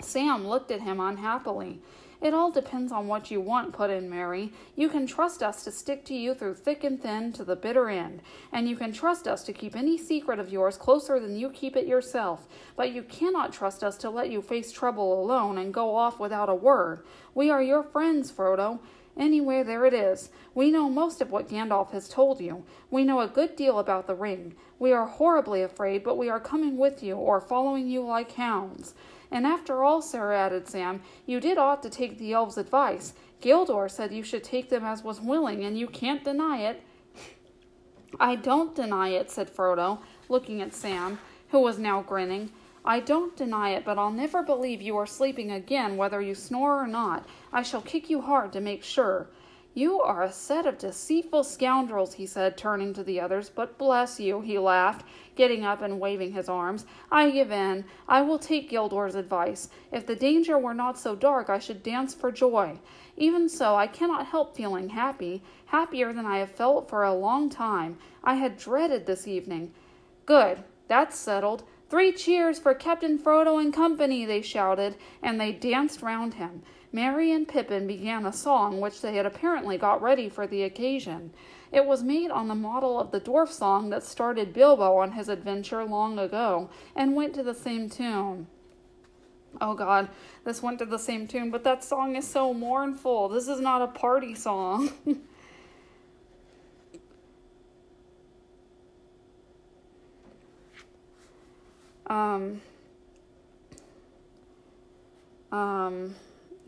Sam 0.00 0.44
looked 0.44 0.72
at 0.72 0.80
him 0.80 0.98
unhappily. 0.98 1.80
It 2.24 2.32
all 2.32 2.50
depends 2.50 2.90
on 2.90 3.06
what 3.06 3.30
you 3.30 3.38
want, 3.38 3.74
put 3.74 3.90
in 3.90 4.08
Merry. 4.08 4.50
You 4.76 4.88
can 4.88 5.06
trust 5.06 5.42
us 5.42 5.62
to 5.64 5.70
stick 5.70 6.06
to 6.06 6.14
you 6.14 6.32
through 6.34 6.54
thick 6.54 6.82
and 6.82 6.98
thin 6.98 7.34
to 7.34 7.44
the 7.44 7.54
bitter 7.54 7.90
end, 7.90 8.22
and 8.50 8.66
you 8.66 8.76
can 8.76 8.94
trust 8.94 9.28
us 9.28 9.42
to 9.42 9.52
keep 9.52 9.76
any 9.76 9.98
secret 9.98 10.38
of 10.38 10.48
yours 10.50 10.78
closer 10.78 11.20
than 11.20 11.36
you 11.36 11.50
keep 11.50 11.76
it 11.76 11.86
yourself. 11.86 12.48
But 12.76 12.94
you 12.94 13.02
cannot 13.02 13.52
trust 13.52 13.84
us 13.84 13.98
to 13.98 14.08
let 14.08 14.30
you 14.30 14.40
face 14.40 14.72
trouble 14.72 15.22
alone 15.22 15.58
and 15.58 15.74
go 15.74 15.94
off 15.94 16.18
without 16.18 16.48
a 16.48 16.54
word. 16.54 17.04
We 17.34 17.50
are 17.50 17.62
your 17.62 17.82
friends, 17.82 18.32
Frodo. 18.32 18.78
Anyway, 19.18 19.62
there 19.62 19.84
it 19.84 19.92
is. 19.92 20.30
We 20.54 20.70
know 20.70 20.88
most 20.88 21.20
of 21.20 21.30
what 21.30 21.50
Gandalf 21.50 21.90
has 21.90 22.08
told 22.08 22.40
you. 22.40 22.64
We 22.90 23.04
know 23.04 23.20
a 23.20 23.28
good 23.28 23.54
deal 23.54 23.78
about 23.78 24.06
the 24.06 24.14
ring. 24.14 24.54
We 24.78 24.92
are 24.92 25.06
horribly 25.06 25.60
afraid, 25.60 26.02
but 26.02 26.16
we 26.16 26.30
are 26.30 26.40
coming 26.40 26.78
with 26.78 27.02
you, 27.02 27.16
or 27.16 27.38
following 27.38 27.86
you 27.86 28.00
like 28.00 28.32
hounds. 28.32 28.94
And 29.34 29.48
after 29.48 29.82
all, 29.82 30.00
sir, 30.00 30.32
added 30.32 30.68
Sam, 30.68 31.02
you 31.26 31.40
did 31.40 31.58
ought 31.58 31.82
to 31.82 31.90
take 31.90 32.18
the 32.18 32.32
elves' 32.32 32.56
advice. 32.56 33.14
Gildor 33.42 33.90
said 33.90 34.12
you 34.12 34.22
should 34.22 34.44
take 34.44 34.70
them 34.70 34.84
as 34.84 35.02
was 35.02 35.20
willing, 35.20 35.64
and 35.64 35.76
you 35.76 35.88
can't 35.88 36.22
deny 36.22 36.58
it. 36.58 36.82
I 38.20 38.36
don't 38.36 38.76
deny 38.76 39.08
it, 39.08 39.32
said 39.32 39.52
Frodo, 39.52 39.98
looking 40.28 40.62
at 40.62 40.72
Sam, 40.72 41.18
who 41.48 41.58
was 41.58 41.80
now 41.80 42.00
grinning. 42.00 42.52
I 42.84 43.00
don't 43.00 43.36
deny 43.36 43.70
it, 43.70 43.84
but 43.84 43.98
I'll 43.98 44.12
never 44.12 44.44
believe 44.44 44.80
you 44.80 44.96
are 44.96 45.06
sleeping 45.06 45.50
again, 45.50 45.96
whether 45.96 46.20
you 46.20 46.36
snore 46.36 46.80
or 46.80 46.86
not. 46.86 47.26
I 47.52 47.64
shall 47.64 47.82
kick 47.82 48.08
you 48.08 48.20
hard 48.20 48.52
to 48.52 48.60
make 48.60 48.84
sure. 48.84 49.26
You 49.76 50.00
are 50.00 50.22
a 50.22 50.30
set 50.30 50.66
of 50.66 50.78
deceitful 50.78 51.42
scoundrels, 51.42 52.14
he 52.14 52.26
said, 52.26 52.56
turning 52.56 52.94
to 52.94 53.02
the 53.02 53.20
others. 53.20 53.50
But 53.50 53.76
bless 53.76 54.20
you, 54.20 54.40
he 54.40 54.56
laughed, 54.56 55.04
getting 55.34 55.64
up 55.64 55.82
and 55.82 55.98
waving 55.98 56.32
his 56.32 56.48
arms. 56.48 56.86
I 57.10 57.30
give 57.30 57.50
in. 57.50 57.84
I 58.08 58.22
will 58.22 58.38
take 58.38 58.70
Gildor's 58.70 59.16
advice. 59.16 59.68
If 59.90 60.06
the 60.06 60.14
danger 60.14 60.56
were 60.56 60.74
not 60.74 60.96
so 60.96 61.16
dark, 61.16 61.50
I 61.50 61.58
should 61.58 61.82
dance 61.82 62.14
for 62.14 62.30
joy. 62.30 62.78
Even 63.16 63.48
so, 63.48 63.74
I 63.74 63.88
cannot 63.88 64.26
help 64.26 64.56
feeling 64.56 64.90
happy, 64.90 65.42
happier 65.66 66.12
than 66.12 66.24
I 66.24 66.38
have 66.38 66.52
felt 66.52 66.88
for 66.88 67.02
a 67.02 67.12
long 67.12 67.50
time. 67.50 67.98
I 68.22 68.34
had 68.34 68.56
dreaded 68.56 69.06
this 69.06 69.26
evening. 69.26 69.72
Good, 70.24 70.62
that's 70.86 71.18
settled. 71.18 71.64
Three 71.90 72.12
cheers 72.12 72.60
for 72.60 72.74
Captain 72.74 73.18
Frodo 73.18 73.60
and 73.60 73.74
company, 73.74 74.24
they 74.24 74.40
shouted, 74.40 74.94
and 75.20 75.40
they 75.40 75.52
danced 75.52 76.00
round 76.00 76.34
him. 76.34 76.62
Merry 76.94 77.32
and 77.32 77.48
Pippin 77.48 77.88
began 77.88 78.24
a 78.24 78.32
song 78.32 78.80
which 78.80 79.00
they 79.00 79.16
had 79.16 79.26
apparently 79.26 79.76
got 79.76 80.00
ready 80.00 80.28
for 80.28 80.46
the 80.46 80.62
occasion. 80.62 81.32
It 81.72 81.86
was 81.86 82.04
made 82.04 82.30
on 82.30 82.46
the 82.46 82.54
model 82.54 83.00
of 83.00 83.10
the 83.10 83.20
dwarf 83.20 83.48
song 83.48 83.90
that 83.90 84.04
started 84.04 84.52
Bilbo 84.52 84.98
on 84.98 85.10
his 85.10 85.28
adventure 85.28 85.84
long 85.84 86.20
ago, 86.20 86.70
and 86.94 87.16
went 87.16 87.34
to 87.34 87.42
the 87.42 87.52
same 87.52 87.90
tune. 87.90 88.46
Oh 89.60 89.74
god, 89.74 90.08
this 90.44 90.62
went 90.62 90.78
to 90.78 90.84
the 90.86 91.00
same 91.00 91.26
tune, 91.26 91.50
but 91.50 91.64
that 91.64 91.82
song 91.82 92.14
is 92.14 92.28
so 92.28 92.54
mournful. 92.54 93.28
This 93.28 93.48
is 93.48 93.58
not 93.58 93.82
a 93.82 93.88
party 93.88 94.36
song. 94.36 94.92
um 102.06 102.60
um 105.50 106.14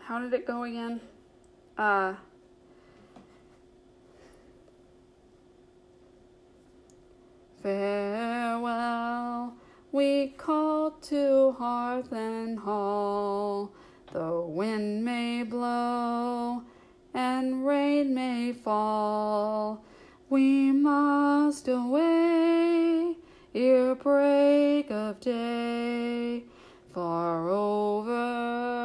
how 0.07 0.21
did 0.21 0.33
it 0.33 0.47
go 0.47 0.63
again? 0.63 1.01
Uh, 1.77 2.15
Farewell, 7.61 9.55
we 9.91 10.29
call 10.29 10.93
to 10.93 11.57
hearth 11.59 12.13
and 12.13 12.61
hall. 12.61 13.73
The 14.13 14.43
wind 14.43 15.05
may 15.05 15.43
blow 15.43 16.63
and 17.13 17.67
rain 17.67 18.15
may 18.15 18.53
fall. 18.53 19.85
We 20.31 20.71
must 20.71 21.67
away 21.67 23.17
ere 23.53 23.97
break 23.97 24.89
of 24.89 25.19
day, 25.19 26.45
far 26.95 27.49
over 27.49 28.77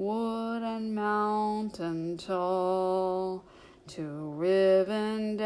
wood 0.00 0.62
and 0.62 0.94
mountain 1.80 2.16
tall, 2.18 3.42
to 3.86 4.02
Rivendell, 4.36 5.42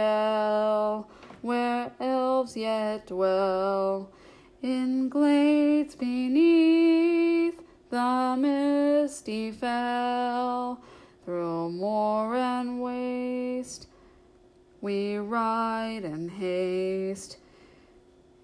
where 1.42 1.92
elves 2.01 2.57
yet 2.57 3.07
dwell, 3.07 4.11
in 4.61 5.09
glades 5.09 5.94
beneath 5.94 7.62
the 7.88 8.35
misty 8.37 9.53
fell, 9.53 10.81
through 11.25 11.70
moor 11.70 12.35
and 12.35 12.83
waste, 12.83 13.87
we 14.81 15.18
ride 15.18 16.03
in 16.03 16.29
haste. 16.29 17.37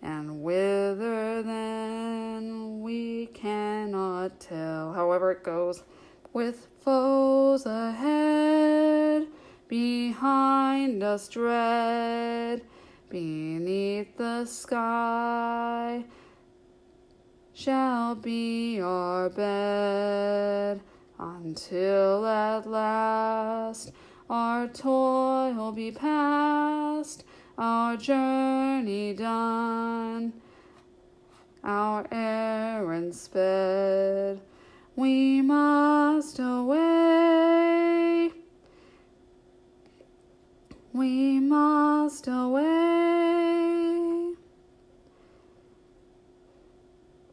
And 0.03 0.43
whither 0.43 1.43
then 1.43 2.81
we 2.81 3.27
cannot 3.27 4.41
tell. 4.41 4.95
However, 4.95 5.33
it 5.33 5.43
goes 5.43 5.83
with 6.33 6.69
foes 6.85 7.67
ahead, 7.67 9.27
behind 9.69 11.03
us 11.03 11.29
dread, 11.29 12.63
beneath 13.09 14.17
the 14.17 14.45
sky 14.45 16.05
shall 17.53 18.15
be 18.15 18.81
our 18.81 19.29
bed 19.29 20.81
until 21.19 22.25
at 22.27 22.67
last 22.67 23.93
our 24.31 24.69
toil 24.69 25.73
be 25.73 25.91
past, 25.91 27.25
our 27.59 27.97
journey 27.97 29.13
done, 29.13 30.33
our 31.65 32.07
errand 32.13 33.15
sped 33.15 34.41
we 35.01 35.41
must 35.41 36.39
away. 36.39 38.31
We 40.93 41.41
must 41.41 42.29
away. 42.29 42.75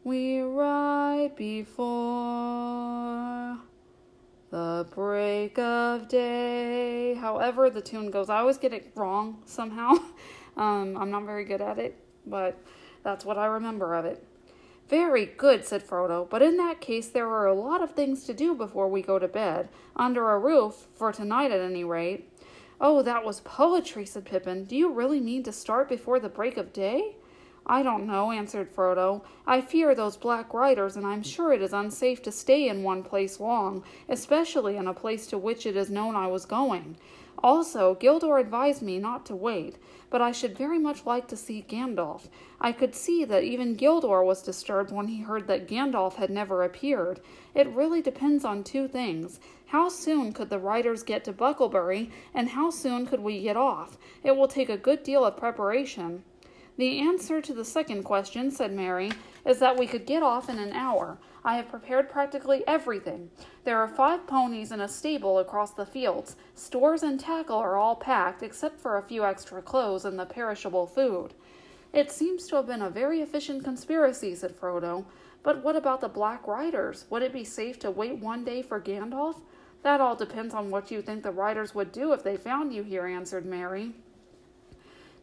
We 0.02 0.40
ride 0.40 1.36
before 1.36 1.88
the 4.50 4.86
break 4.94 5.58
of 5.58 6.08
day. 6.08 7.12
However, 7.20 7.68
the 7.68 7.82
tune 7.82 8.10
goes, 8.10 8.30
I 8.30 8.38
always 8.38 8.56
get 8.56 8.72
it 8.72 8.92
wrong 8.94 9.42
somehow. 9.44 9.92
um, 10.56 10.96
I'm 10.96 11.10
not 11.10 11.26
very 11.26 11.44
good 11.44 11.60
at 11.60 11.78
it, 11.78 12.02
but 12.24 12.58
that's 13.02 13.26
what 13.26 13.36
I 13.36 13.44
remember 13.44 13.94
of 13.94 14.06
it. 14.06 14.27
Very 14.88 15.26
good, 15.26 15.66
said 15.66 15.86
Frodo, 15.86 16.28
but 16.30 16.40
in 16.40 16.56
that 16.56 16.80
case 16.80 17.08
there 17.08 17.28
are 17.28 17.46
a 17.46 17.52
lot 17.52 17.82
of 17.82 17.92
things 17.92 18.24
to 18.24 18.32
do 18.32 18.54
before 18.54 18.88
we 18.88 19.02
go 19.02 19.18
to 19.18 19.28
bed. 19.28 19.68
Under 19.94 20.30
a 20.30 20.38
roof, 20.38 20.86
for 20.94 21.12
tonight 21.12 21.50
at 21.50 21.60
any 21.60 21.84
rate. 21.84 22.32
Oh, 22.80 23.02
that 23.02 23.24
was 23.24 23.40
poetry, 23.40 24.06
said 24.06 24.24
Pippin. 24.24 24.64
Do 24.64 24.76
you 24.76 24.90
really 24.90 25.20
mean 25.20 25.42
to 25.42 25.52
start 25.52 25.90
before 25.90 26.18
the 26.20 26.30
break 26.30 26.56
of 26.56 26.72
day? 26.72 27.16
I 27.66 27.82
don't 27.82 28.06
know, 28.06 28.32
answered 28.32 28.74
Frodo. 28.74 29.22
I 29.46 29.60
fear 29.60 29.94
those 29.94 30.16
black 30.16 30.54
riders, 30.54 30.96
and 30.96 31.06
I'm 31.06 31.22
sure 31.22 31.52
it 31.52 31.60
is 31.60 31.74
unsafe 31.74 32.22
to 32.22 32.32
stay 32.32 32.68
in 32.68 32.82
one 32.82 33.02
place 33.02 33.38
long, 33.38 33.84
especially 34.08 34.76
in 34.76 34.86
a 34.86 34.94
place 34.94 35.26
to 35.26 35.36
which 35.36 35.66
it 35.66 35.76
is 35.76 35.90
known 35.90 36.16
I 36.16 36.28
was 36.28 36.46
going. 36.46 36.96
Also, 37.42 37.94
Gildor 37.94 38.40
advised 38.40 38.82
me 38.82 38.98
not 38.98 39.24
to 39.26 39.36
wait, 39.36 39.76
but 40.10 40.20
I 40.20 40.32
should 40.32 40.58
very 40.58 40.78
much 40.78 41.06
like 41.06 41.28
to 41.28 41.36
see 41.36 41.64
Gandalf. 41.68 42.28
I 42.60 42.72
could 42.72 42.94
see 42.94 43.24
that 43.24 43.44
even 43.44 43.76
Gildor 43.76 44.24
was 44.24 44.42
disturbed 44.42 44.90
when 44.90 45.06
he 45.06 45.22
heard 45.22 45.46
that 45.46 45.68
Gandalf 45.68 46.14
had 46.14 46.30
never 46.30 46.62
appeared. 46.62 47.20
It 47.54 47.68
really 47.68 48.02
depends 48.02 48.44
on 48.44 48.64
two 48.64 48.88
things. 48.88 49.38
How 49.66 49.88
soon 49.88 50.32
could 50.32 50.50
the 50.50 50.58
riders 50.58 51.02
get 51.02 51.24
to 51.24 51.32
Bucklebury, 51.32 52.10
and 52.34 52.48
how 52.48 52.70
soon 52.70 53.06
could 53.06 53.20
we 53.20 53.42
get 53.42 53.56
off? 53.56 53.98
It 54.24 54.36
will 54.36 54.48
take 54.48 54.68
a 54.68 54.76
good 54.76 55.02
deal 55.02 55.24
of 55.24 55.36
preparation. 55.36 56.24
The 56.76 57.00
answer 57.00 57.40
to 57.40 57.52
the 57.52 57.64
second 57.64 58.04
question, 58.04 58.50
said 58.50 58.72
Merry, 58.72 59.12
is 59.44 59.58
that 59.58 59.76
we 59.76 59.86
could 59.86 60.06
get 60.06 60.22
off 60.22 60.48
in 60.48 60.58
an 60.58 60.72
hour. 60.72 61.18
I 61.48 61.56
have 61.56 61.70
prepared 61.70 62.10
practically 62.10 62.62
everything. 62.66 63.30
There 63.64 63.78
are 63.78 63.88
five 63.88 64.26
ponies 64.26 64.70
in 64.70 64.82
a 64.82 64.86
stable 64.86 65.38
across 65.38 65.70
the 65.70 65.86
fields. 65.86 66.36
Stores 66.54 67.02
and 67.02 67.18
tackle 67.18 67.56
are 67.56 67.78
all 67.78 67.96
packed, 67.96 68.42
except 68.42 68.78
for 68.78 68.98
a 68.98 69.02
few 69.02 69.24
extra 69.24 69.62
clothes 69.62 70.04
and 70.04 70.18
the 70.18 70.26
perishable 70.26 70.86
food. 70.86 71.32
It 71.94 72.12
seems 72.12 72.46
to 72.48 72.56
have 72.56 72.66
been 72.66 72.82
a 72.82 72.90
very 72.90 73.22
efficient 73.22 73.64
conspiracy, 73.64 74.34
said 74.34 74.60
Frodo. 74.60 75.06
But 75.42 75.64
what 75.64 75.74
about 75.74 76.02
the 76.02 76.10
Black 76.10 76.46
Riders? 76.46 77.06
Would 77.08 77.22
it 77.22 77.32
be 77.32 77.44
safe 77.44 77.78
to 77.78 77.90
wait 77.90 78.18
one 78.18 78.44
day 78.44 78.60
for 78.60 78.78
Gandalf? 78.78 79.40
That 79.82 80.02
all 80.02 80.16
depends 80.16 80.52
on 80.52 80.68
what 80.68 80.90
you 80.90 81.00
think 81.00 81.22
the 81.22 81.30
riders 81.30 81.74
would 81.74 81.92
do 81.92 82.12
if 82.12 82.22
they 82.22 82.36
found 82.36 82.74
you 82.74 82.82
here, 82.82 83.06
answered 83.06 83.46
Merry. 83.46 83.94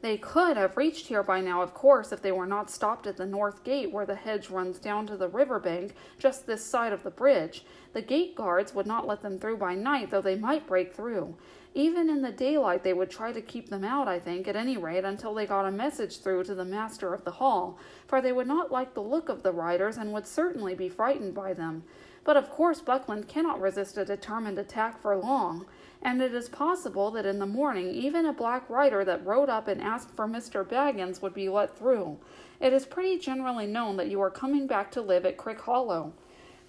They 0.06 0.18
could 0.18 0.56
have 0.56 0.78
reached 0.78 1.08
here 1.08 1.24
by 1.24 1.41
now, 1.41 1.63
of 1.63 1.74
course, 1.74 2.12
if 2.12 2.22
they 2.22 2.32
were 2.32 2.46
not 2.46 2.70
stopped 2.70 3.08
at 3.08 3.18
the 3.18 3.26
north 3.26 3.63
gate 3.63 3.91
where 3.91 4.06
the 4.06 4.13
hedge 4.13 4.52
runs 4.52 4.78
down 4.78 5.08
to 5.08 5.18
the 5.18 5.28
river 5.28 5.58
bank, 5.58 5.96
just 6.20 6.46
this 6.46 6.63
side 6.63 6.94
of 6.94 7.02
the 7.02 7.10
bridge. 7.10 7.65
The 7.94 8.04
gate 8.04 8.36
guards 8.36 8.76
would 8.76 8.86
not 8.86 9.08
let 9.08 9.24
them 9.24 9.39
through 9.39 9.58
by 9.58 9.74
night, 9.74 10.12
though 10.12 10.22
they 10.22 10.36
might 10.36 10.68
break 10.68 10.94
through. 10.94 11.36
Even 11.74 12.08
in 12.08 12.22
the 12.22 12.32
daylight, 12.32 12.84
they 12.84 12.94
would 12.94 13.10
try 13.10 13.32
to 13.32 13.41
keep 13.41 13.70
them 13.70 13.84
out, 13.84 14.08
I 14.08 14.20
think, 14.20 14.48
at 14.48 14.56
any 14.56 14.78
rate, 14.78 15.06
until 15.06 15.34
they 15.34 15.48
got 15.48 15.65
a 15.65 15.72
message 15.72 16.20
through 16.20 16.44
to 16.44 16.54
the 16.54 16.63
master 16.63 17.12
of 17.15 17.24
the 17.24 17.32
hall, 17.32 17.80
for 18.06 18.22
they 18.22 18.32
would 18.32 18.46
not 18.46 18.72
like 18.72 18.94
the 18.94 19.02
look 19.02 19.28
of 19.28 19.41
the 19.41 19.52
riders 19.52 19.98
and 19.98 20.13
would 20.13 20.28
certainly 20.28 20.76
be 20.76 20.88
frightened 20.88 21.34
by 21.34 21.54
them. 21.54 21.84
But 22.24 22.38
of 22.38 22.52
course, 22.52 22.80
Buckland 22.80 23.28
cannot 23.28 23.60
resist 23.60 23.98
a 23.98 24.06
determined 24.06 24.60
attack 24.60 25.02
for 25.02 25.18
long 25.18 25.65
and 26.02 26.22
it 26.22 26.34
is 26.34 26.50
possible 26.50 27.12
that 27.12 27.26
in 27.26 27.40
the 27.40 27.46
morning 27.46 27.90
even 27.92 28.26
a 28.26 28.34
black 28.34 28.70
rider 28.70 29.04
that 29.06 29.26
rode 29.26 29.50
up 29.50 29.68
and 29.68 29.82
asked 29.82 30.12
for 30.12 30.28
Mr. 30.28 30.64
Baggins 30.64 31.22
would 31.22 31.34
be 31.34 31.50
let 31.50 31.78
through. 31.78 32.18
It 32.60 32.74
is 32.74 32.86
pretty 32.86 33.18
generally 33.18 33.68
known 33.68 33.98
that 33.98 34.10
you 34.10 34.22
are 34.22 34.30
coming 34.30 34.68
back 34.68 34.92
to 34.92 35.02
live 35.02 35.26
at 35.26 35.38
Crickhollow. 35.38 36.12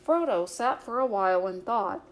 Frodo 0.07 0.49
sat 0.49 0.83
for 0.83 1.01
a 1.01 1.07
while 1.07 1.47
and 1.47 1.65
thought. 1.65 2.03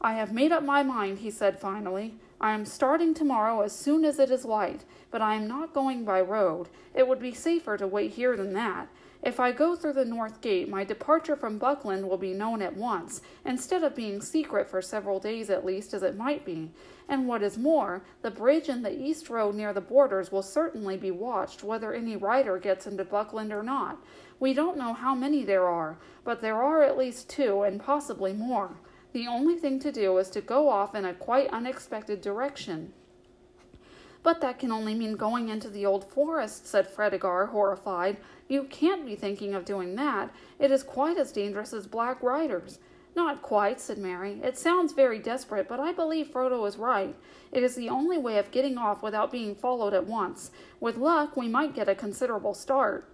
I 0.00 0.14
have 0.14 0.32
made 0.32 0.52
up 0.52 0.62
my 0.62 0.82
mind, 0.82 1.20
he 1.20 1.30
said 1.30 1.58
finally. 1.58 2.14
I 2.40 2.52
am 2.52 2.66
starting 2.66 3.14
tomorrow 3.14 3.62
as 3.62 3.72
soon 3.72 4.04
as 4.04 4.18
it 4.18 4.30
is 4.30 4.44
light, 4.44 4.84
but 5.10 5.22
I 5.22 5.34
am 5.36 5.48
not 5.48 5.72
going 5.72 6.04
by 6.04 6.20
road. 6.20 6.68
It 6.94 7.08
would 7.08 7.20
be 7.20 7.32
safer 7.32 7.76
to 7.78 7.86
wait 7.86 8.12
here 8.12 8.36
than 8.36 8.52
that. 8.52 8.88
If 9.24 9.40
I 9.40 9.52
go 9.52 9.74
through 9.74 9.94
the 9.94 10.04
north 10.04 10.42
gate, 10.42 10.68
my 10.68 10.84
departure 10.84 11.34
from 11.34 11.56
Buckland 11.56 12.06
will 12.06 12.18
be 12.18 12.34
known 12.34 12.60
at 12.60 12.76
once, 12.76 13.22
instead 13.46 13.82
of 13.82 13.96
being 13.96 14.20
secret 14.20 14.68
for 14.68 14.82
several 14.82 15.18
days 15.18 15.48
at 15.48 15.64
least, 15.64 15.94
as 15.94 16.02
it 16.02 16.14
might 16.14 16.44
be. 16.44 16.70
And 17.08 17.26
what 17.26 17.42
is 17.42 17.56
more, 17.56 18.04
the 18.20 18.30
bridge 18.30 18.68
and 18.68 18.84
the 18.84 18.94
east 18.94 19.30
road 19.30 19.54
near 19.54 19.72
the 19.72 19.80
borders 19.80 20.30
will 20.30 20.42
certainly 20.42 20.98
be 20.98 21.10
watched, 21.10 21.64
whether 21.64 21.94
any 21.94 22.16
rider 22.16 22.58
gets 22.58 22.86
into 22.86 23.02
Buckland 23.02 23.50
or 23.50 23.62
not. 23.62 23.98
We 24.40 24.52
don't 24.52 24.76
know 24.76 24.92
how 24.92 25.14
many 25.14 25.42
there 25.42 25.66
are, 25.66 25.96
but 26.22 26.42
there 26.42 26.62
are 26.62 26.82
at 26.82 26.98
least 26.98 27.30
two, 27.30 27.62
and 27.62 27.82
possibly 27.82 28.34
more. 28.34 28.76
The 29.14 29.26
only 29.26 29.56
thing 29.56 29.80
to 29.80 29.90
do 29.90 30.18
is 30.18 30.28
to 30.30 30.42
go 30.42 30.68
off 30.68 30.94
in 30.94 31.06
a 31.06 31.14
quite 31.14 31.48
unexpected 31.48 32.20
direction. 32.20 32.92
But 34.24 34.40
that 34.40 34.58
can 34.58 34.72
only 34.72 34.94
mean 34.94 35.16
going 35.16 35.50
into 35.50 35.68
the 35.68 35.84
old 35.84 36.10
forest, 36.10 36.66
said 36.66 36.88
Fredegar, 36.88 37.50
horrified. 37.50 38.16
You 38.48 38.64
can't 38.64 39.04
be 39.04 39.14
thinking 39.14 39.54
of 39.54 39.66
doing 39.66 39.94
that. 39.96 40.34
It 40.58 40.72
is 40.72 40.82
quite 40.82 41.18
as 41.18 41.30
dangerous 41.30 41.74
as 41.74 41.86
black 41.86 42.22
riders. 42.22 42.78
Not 43.14 43.42
quite, 43.42 43.82
said 43.82 43.98
Merry. 43.98 44.40
It 44.42 44.56
sounds 44.56 44.94
very 44.94 45.18
desperate, 45.18 45.68
but 45.68 45.78
I 45.78 45.92
believe 45.92 46.28
Frodo 46.28 46.66
is 46.66 46.78
right. 46.78 47.14
It 47.52 47.62
is 47.62 47.76
the 47.76 47.90
only 47.90 48.16
way 48.16 48.38
of 48.38 48.50
getting 48.50 48.78
off 48.78 49.02
without 49.02 49.30
being 49.30 49.54
followed 49.54 49.92
at 49.92 50.06
once. 50.06 50.50
With 50.80 50.96
luck, 50.96 51.36
we 51.36 51.46
might 51.46 51.74
get 51.74 51.88
a 51.88 51.94
considerable 51.94 52.54
start. 52.54 53.06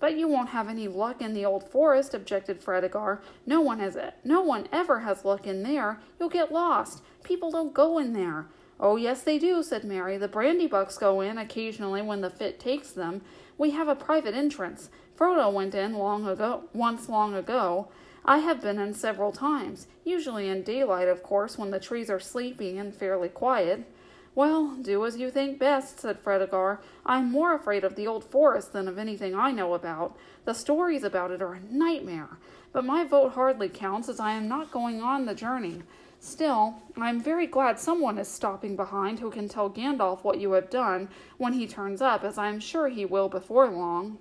But 0.00 0.16
you 0.16 0.26
won't 0.26 0.48
have 0.48 0.68
any 0.68 0.88
luck 0.88 1.20
in 1.20 1.34
the 1.34 1.44
old 1.44 1.68
forest, 1.70 2.14
objected 2.14 2.62
Fredegar. 2.62 3.20
No 3.44 3.60
one 3.60 3.78
has 3.78 3.94
it 3.94 4.14
no 4.24 4.40
one 4.40 4.68
ever 4.72 5.00
has 5.00 5.24
luck 5.24 5.46
in 5.46 5.62
there. 5.62 6.00
You'll 6.18 6.30
get 6.30 6.50
lost. 6.50 7.02
People 7.22 7.50
don't 7.50 7.74
go 7.74 7.98
in 7.98 8.14
there. 8.14 8.46
Oh, 8.78 8.96
yes, 8.96 9.22
they 9.22 9.38
do, 9.38 9.62
said 9.62 9.84
Merry. 9.84 10.18
The 10.18 10.28
Brandybucks 10.28 10.98
go 10.98 11.20
in 11.20 11.38
occasionally 11.38 12.02
when 12.02 12.20
the 12.20 12.30
fit 12.30 12.60
takes 12.60 12.90
them. 12.90 13.22
We 13.56 13.70
have 13.70 13.88
a 13.88 13.94
private 13.94 14.34
entrance. 14.34 14.90
Frodo 15.18 15.50
went 15.50 15.74
in 15.74 15.94
long 15.94 16.26
ago, 16.26 16.64
once 16.74 17.08
long 17.08 17.34
ago. 17.34 17.88
I 18.24 18.38
have 18.38 18.60
been 18.60 18.78
in 18.78 18.92
several 18.92 19.32
times, 19.32 19.86
usually 20.04 20.48
in 20.48 20.62
daylight, 20.62 21.08
of 21.08 21.22
course, 21.22 21.56
when 21.56 21.70
the 21.70 21.80
trees 21.80 22.10
are 22.10 22.20
sleeping 22.20 22.78
and 22.78 22.94
fairly 22.94 23.28
quiet. 23.28 23.86
Well, 24.34 24.76
do 24.82 25.06
as 25.06 25.16
you 25.16 25.30
think 25.30 25.58
best, 25.58 26.00
said 26.00 26.22
Fredegar. 26.22 26.78
I'm 27.06 27.30
more 27.30 27.54
afraid 27.54 27.84
of 27.84 27.96
the 27.96 28.06
old 28.06 28.24
forest 28.24 28.74
than 28.74 28.88
of 28.88 28.98
anything 28.98 29.34
I 29.34 29.52
know 29.52 29.72
about. 29.72 30.18
The 30.44 30.52
stories 30.52 31.04
about 31.04 31.30
it 31.30 31.40
are 31.40 31.54
a 31.54 31.60
nightmare. 31.60 32.36
But 32.72 32.84
my 32.84 33.04
vote 33.04 33.32
hardly 33.32 33.70
counts, 33.70 34.10
as 34.10 34.20
I 34.20 34.32
am 34.32 34.48
not 34.48 34.70
going 34.70 35.00
on 35.00 35.24
the 35.24 35.34
journey. 35.34 35.82
Still, 36.18 36.76
I 36.96 37.08
am 37.10 37.20
very 37.20 37.46
glad 37.46 37.78
someone 37.78 38.18
is 38.18 38.28
stopping 38.28 38.74
behind 38.74 39.20
who 39.20 39.30
can 39.30 39.48
tell 39.48 39.70
Gandalf 39.70 40.24
what 40.24 40.40
you 40.40 40.52
have 40.52 40.70
done 40.70 41.08
when 41.36 41.52
he 41.52 41.66
turns 41.66 42.00
up, 42.00 42.24
as 42.24 42.38
I 42.38 42.48
am 42.48 42.58
sure 42.58 42.88
he 42.88 43.04
will 43.04 43.28
before 43.28 43.68
long. 43.68 44.18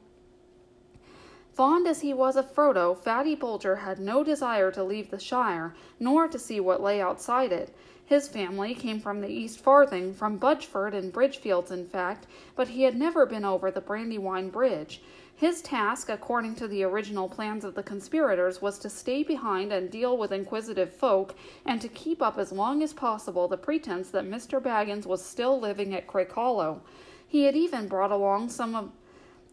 Fond 1.54 1.88
as 1.88 2.02
he 2.02 2.14
was 2.14 2.36
of 2.36 2.54
Frodo, 2.54 2.94
Fatty 2.98 3.34
Bolger 3.34 3.78
had 3.78 3.98
no 3.98 4.26
desire 4.26 4.72
to 4.72 4.84
leave 4.84 5.10
the 5.10 5.18
Shire, 5.18 5.74
nor 6.00 6.28
to 6.28 6.38
see 6.38 6.60
what 6.60 6.84
lay 6.84 7.00
outside 7.00 7.54
it. 7.54 7.74
His 8.06 8.28
family 8.28 8.76
came 8.76 9.00
from 9.00 9.22
the 9.22 9.30
East 9.30 9.60
Farthing, 9.60 10.14
from 10.14 10.38
Budgeford 10.38 10.94
and 10.94 11.14
Bridgefields, 11.14 11.72
in 11.72 11.88
fact, 11.88 12.28
but 12.56 12.68
he 12.68 12.84
had 12.84 12.98
never 12.98 13.26
been 13.26 13.46
over 13.46 13.72
the 13.72 13.80
Brandywine 13.82 14.50
Bridge. 14.50 15.02
His 15.38 15.62
task, 15.62 16.08
according 16.08 16.56
to 16.56 16.68
the 16.68 16.84
original 16.84 17.28
plans 17.28 17.66
of 17.66 17.76
the 17.76 17.84
conspirators, 17.84 18.62
was 18.62 18.80
to 18.80 18.90
stay 18.90 19.22
behind 19.22 19.74
and 19.74 19.92
deal 19.92 20.18
with 20.18 20.32
inquisitive 20.32 20.94
folk, 20.94 21.36
and 21.66 21.82
to 21.82 21.90
keep 21.90 22.22
up 22.22 22.38
as 22.38 22.54
long 22.54 22.82
as 22.82 22.94
possible 22.94 23.50
the 23.50 23.58
pretense 23.58 24.10
that 24.12 24.24
Mr. 24.24 24.62
Baggins 24.62 25.06
was 25.06 25.26
still 25.26 25.60
living 25.60 25.94
at 25.94 26.08
Crickhollow. 26.08 26.80
He 27.28 27.44
had 27.44 27.56
even 27.56 27.90
brought 27.90 28.12
along 28.12 28.50
some 28.50 28.76
of 28.76 28.92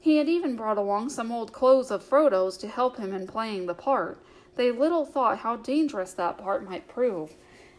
he 0.01 0.19
had 0.19 0.29
even 0.29 0.57
brought 0.57 0.79
along 0.79 1.11
some 1.11 1.31
old 1.31 1.53
clothes 1.53 1.91
of 1.91 2.03
Frodo's 2.03 2.57
to 2.59 2.69
help 2.69 2.97
him 2.97 3.13
in 3.13 3.27
playing 3.27 3.67
the 3.67 3.75
part. 3.75 4.19
They 4.55 4.71
little 4.71 5.05
thought 5.05 5.39
how 5.39 5.57
dangerous 5.57 6.13
that 6.15 6.39
part 6.39 6.69
might 6.69 6.89
prove. 6.89 7.35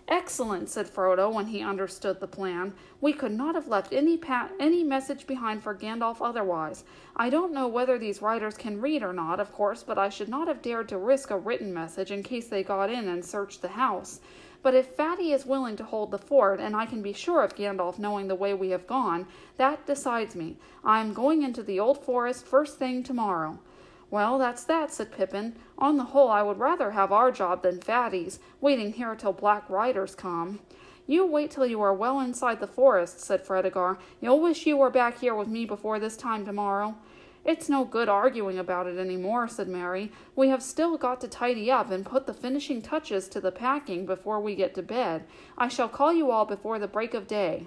Excellent, 0.07 0.69
said 0.69 0.87
Frodo 0.87 1.31
when 1.31 1.47
he 1.47 1.61
understood 1.61 2.19
the 2.19 2.27
plan. 2.27 2.73
We 2.99 3.13
could 3.13 3.31
not 3.31 3.55
have 3.55 3.69
left 3.69 3.93
any 3.93 4.17
pa- 4.17 4.49
any 4.59 4.83
message 4.83 5.25
behind 5.25 5.63
for 5.63 5.73
Gandalf 5.73 6.17
otherwise. 6.19 6.83
I 7.15 7.29
don't 7.29 7.53
know 7.53 7.69
whether 7.69 7.97
these 7.97 8.21
riders 8.21 8.57
can 8.57 8.81
read 8.81 9.01
or 9.01 9.13
not, 9.13 9.39
of 9.39 9.53
course, 9.53 9.81
but 9.81 9.97
I 9.97 10.09
should 10.09 10.27
not 10.27 10.49
have 10.49 10.61
dared 10.61 10.89
to 10.89 10.97
risk 10.97 11.31
a 11.31 11.37
written 11.37 11.73
message 11.73 12.11
in 12.11 12.21
case 12.21 12.47
they 12.47 12.63
got 12.63 12.89
in 12.89 13.07
and 13.07 13.23
searched 13.23 13.61
the 13.61 13.69
house. 13.69 14.19
But 14.61 14.75
if 14.75 14.87
Fatty 14.87 15.31
is 15.31 15.45
willing 15.45 15.77
to 15.77 15.83
hold 15.83 16.11
the 16.11 16.17
fort, 16.17 16.59
and 16.59 16.75
I 16.75 16.85
can 16.85 17.01
be 17.01 17.13
sure 17.13 17.41
of 17.41 17.55
Gandalf 17.55 17.97
knowing 17.97 18.27
the 18.27 18.35
way 18.35 18.53
we 18.53 18.69
have 18.71 18.87
gone, 18.87 19.27
that 19.57 19.85
decides 19.85 20.35
me. 20.35 20.57
I 20.83 20.99
am 20.99 21.13
going 21.13 21.43
into 21.43 21.63
the 21.63 21.79
old 21.79 22.03
forest 22.03 22.45
first 22.45 22.77
thing 22.77 23.03
tomorrow. 23.03 23.59
Well, 24.13 24.37
that's 24.37 24.63
that, 24.65 24.93
said 24.93 25.11
Pippin. 25.11 25.55
On 25.79 25.97
the 25.97 26.03
whole, 26.03 26.29
I 26.29 26.43
would 26.43 26.59
rather 26.59 26.91
have 26.91 27.11
our 27.11 27.31
job 27.31 27.63
than 27.63 27.81
Fatty's, 27.81 28.37
waiting 28.61 28.93
here 28.93 29.15
till 29.15 29.33
Black 29.33 29.67
Riders 29.67 30.13
come. 30.13 30.59
You 31.07 31.25
wait 31.25 31.49
till 31.49 31.65
you 31.65 31.81
are 31.81 31.95
well 31.95 32.19
inside 32.19 32.59
the 32.59 32.67
forest, 32.67 33.21
said 33.21 33.43
Fredegar. 33.43 33.97
You'll 34.21 34.39
wish 34.39 34.67
you 34.67 34.77
were 34.77 34.91
back 34.91 35.19
here 35.21 35.33
with 35.33 35.47
me 35.47 35.65
before 35.65 35.97
this 35.97 36.15
time 36.15 36.45
tomorrow. 36.45 36.95
It's 37.43 37.69
no 37.69 37.85
good 37.85 38.07
arguing 38.07 38.59
about 38.59 38.85
it 38.85 38.99
any 38.99 39.17
more, 39.17 39.47
said 39.47 39.67
Merry. 39.67 40.11
We 40.35 40.49
have 40.49 40.61
still 40.61 40.95
got 40.95 41.19
to 41.21 41.27
tidy 41.27 41.71
up 41.71 41.89
and 41.89 42.05
put 42.05 42.27
the 42.27 42.35
finishing 42.35 42.83
touches 42.83 43.27
to 43.29 43.41
the 43.41 43.51
packing 43.51 44.05
before 44.05 44.39
we 44.39 44.53
get 44.53 44.75
to 44.75 44.83
bed. 44.83 45.25
I 45.57 45.69
shall 45.69 45.89
call 45.89 46.13
you 46.13 46.29
all 46.29 46.45
before 46.45 46.77
the 46.77 46.87
break 46.87 47.15
of 47.15 47.25
day. 47.25 47.65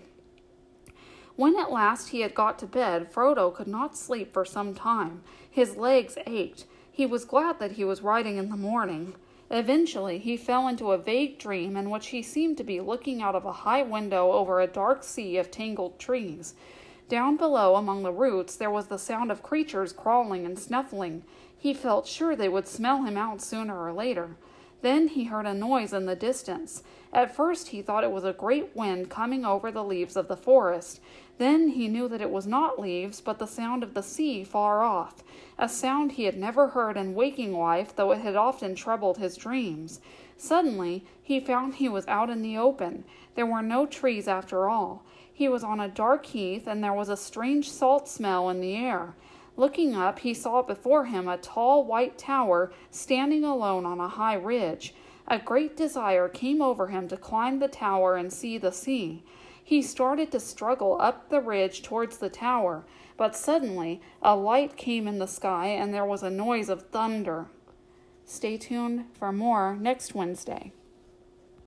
When 1.37 1.57
at 1.59 1.71
last 1.71 2.09
he 2.09 2.21
had 2.23 2.35
got 2.35 2.59
to 2.61 2.67
bed, 2.67 3.13
Frodo 3.13 3.55
could 3.55 3.69
not 3.69 3.97
sleep 3.97 4.33
for 4.33 4.45
some 4.45 4.75
time. 4.75 5.23
His 5.51 5.77
legs 5.77 6.17
ached. 6.27 6.65
He 6.91 7.05
was 7.05 7.27
glad 7.27 7.59
that 7.59 7.73
he 7.73 7.85
was 7.85 8.03
riding 8.03 8.39
in 8.39 8.49
the 8.49 8.57
morning. 8.57 9.15
Eventually, 9.51 10.19
he 10.19 10.37
fell 10.37 10.67
into 10.67 10.93
a 10.93 10.99
vague 10.99 11.39
dream 11.39 11.77
in 11.77 11.91
which 11.91 12.09
he 12.09 12.23
seemed 12.23 12.57
to 12.57 12.65
be 12.65 12.81
looking 12.81 13.21
out 13.21 13.35
of 13.35 13.45
a 13.45 13.53
high 13.53 13.83
window 13.83 14.33
over 14.33 14.61
a 14.61 14.67
dark 14.67 15.05
sea 15.05 15.37
of 15.37 15.51
tangled 15.51 15.99
trees. 15.99 16.55
Down 17.09 17.37
below, 17.37 17.77
among 17.77 18.03
the 18.03 18.13
roots, 18.13 18.57
there 18.57 18.71
was 18.71 18.87
the 18.87 18.99
sound 18.99 19.31
of 19.31 19.43
creatures 19.43 19.93
crawling 19.93 20.45
and 20.45 20.59
snuffling. 20.59 21.23
He 21.57 21.75
felt 21.75 22.07
sure 22.07 22.35
they 22.35 22.49
would 22.49 22.67
smell 22.67 23.05
him 23.05 23.17
out 23.17 23.41
sooner 23.41 23.85
or 23.85 23.93
later. 23.93 24.37
Then 24.83 25.09
he 25.09 25.25
heard 25.25 25.47
a 25.47 25.55
noise 25.55 25.93
in 25.93 26.07
the 26.07 26.17
distance. 26.17 26.83
At 27.13 27.35
first 27.35 27.69
he 27.69 27.83
thought 27.83 28.05
it 28.05 28.13
was 28.13 28.25
a 28.25 28.33
great 28.33 28.77
wind 28.77 29.09
coming 29.09 29.45
over 29.45 29.71
the 29.71 29.85
leaves 29.85 30.17
of 30.17 30.29
the 30.29 30.37
forest. 30.37 31.01
Then 31.39 31.69
he 31.69 31.89
knew 31.89 32.09
that 32.09 32.21
it 32.21 32.31
was 32.31 32.47
not 32.47 32.79
leaves, 32.79 33.21
but 33.21 33.39
the 33.39 33.47
sound 33.47 33.83
of 33.83 33.95
the 33.95 34.03
sea 34.03 34.45
far 34.45 34.83
off, 34.83 35.23
a 35.59 35.69
sound 35.69 36.13
he 36.13 36.25
had 36.25 36.37
never 36.37 36.69
heard 36.69 36.97
in 36.97 37.15
waking 37.15 37.59
life, 37.59 37.95
though 37.95 38.13
it 38.13 38.21
had 38.21 38.37
often 38.37 38.75
troubled 38.75 39.19
his 39.19 39.37
dreams. 39.37 40.01
Suddenly 40.37 41.05
he 41.23 41.41
found 41.41 41.75
he 41.75 41.89
was 41.89 42.07
out 42.07 42.31
in 42.31 42.43
the 42.43 42.59
open. 42.59 43.05
There 43.35 43.47
were 43.47 43.63
no 43.63 43.87
trees 43.87 44.29
after 44.29 44.69
all. 44.69 45.03
He 45.33 45.49
was 45.49 45.65
on 45.65 45.81
a 45.81 45.89
dark 45.89 46.27
heath, 46.27 46.67
and 46.67 46.83
there 46.83 46.95
was 46.95 47.11
a 47.11 47.17
strange 47.17 47.71
salt 47.71 48.09
smell 48.09 48.49
in 48.49 48.61
the 48.61 48.75
air. 48.77 49.15
Looking 49.57 49.95
up, 49.95 50.19
he 50.19 50.35
saw 50.35 50.63
before 50.63 51.07
him 51.07 51.29
a 51.29 51.39
tall 51.39 51.85
white 51.85 52.19
tower 52.19 52.73
standing 52.91 53.43
alone 53.43 53.87
on 53.87 54.01
a 54.01 54.09
high 54.09 54.35
ridge. 54.35 54.95
A 55.27 55.39
great 55.39 55.77
desire 55.77 56.29
came 56.29 56.61
over 56.61 56.89
him 56.89 57.09
to 57.09 57.17
climb 57.17 57.59
the 57.59 57.69
tower 57.69 58.17
and 58.17 58.33
see 58.33 58.59
the 58.59 58.71
sea. 58.71 59.25
He 59.65 59.83
started 59.83 60.31
to 60.33 60.41
struggle 60.41 60.97
up 61.01 61.31
the 61.31 61.41
ridge 61.41 61.83
towards 61.83 62.19
the 62.19 62.29
tower, 62.29 62.85
but 63.17 63.35
suddenly 63.35 64.01
a 64.23 64.37
light 64.37 64.77
came 64.77 65.09
in 65.09 65.19
the 65.19 65.27
sky 65.27 65.69
and 65.69 65.93
there 65.93 66.05
was 66.05 66.23
a 66.23 66.31
noise 66.31 66.69
of 66.69 66.83
thunder. 66.91 67.47
Stay 68.25 68.59
tuned 68.59 69.07
for 69.15 69.33
more 69.33 69.75
next 69.75 70.15
Wednesday. 70.15 70.73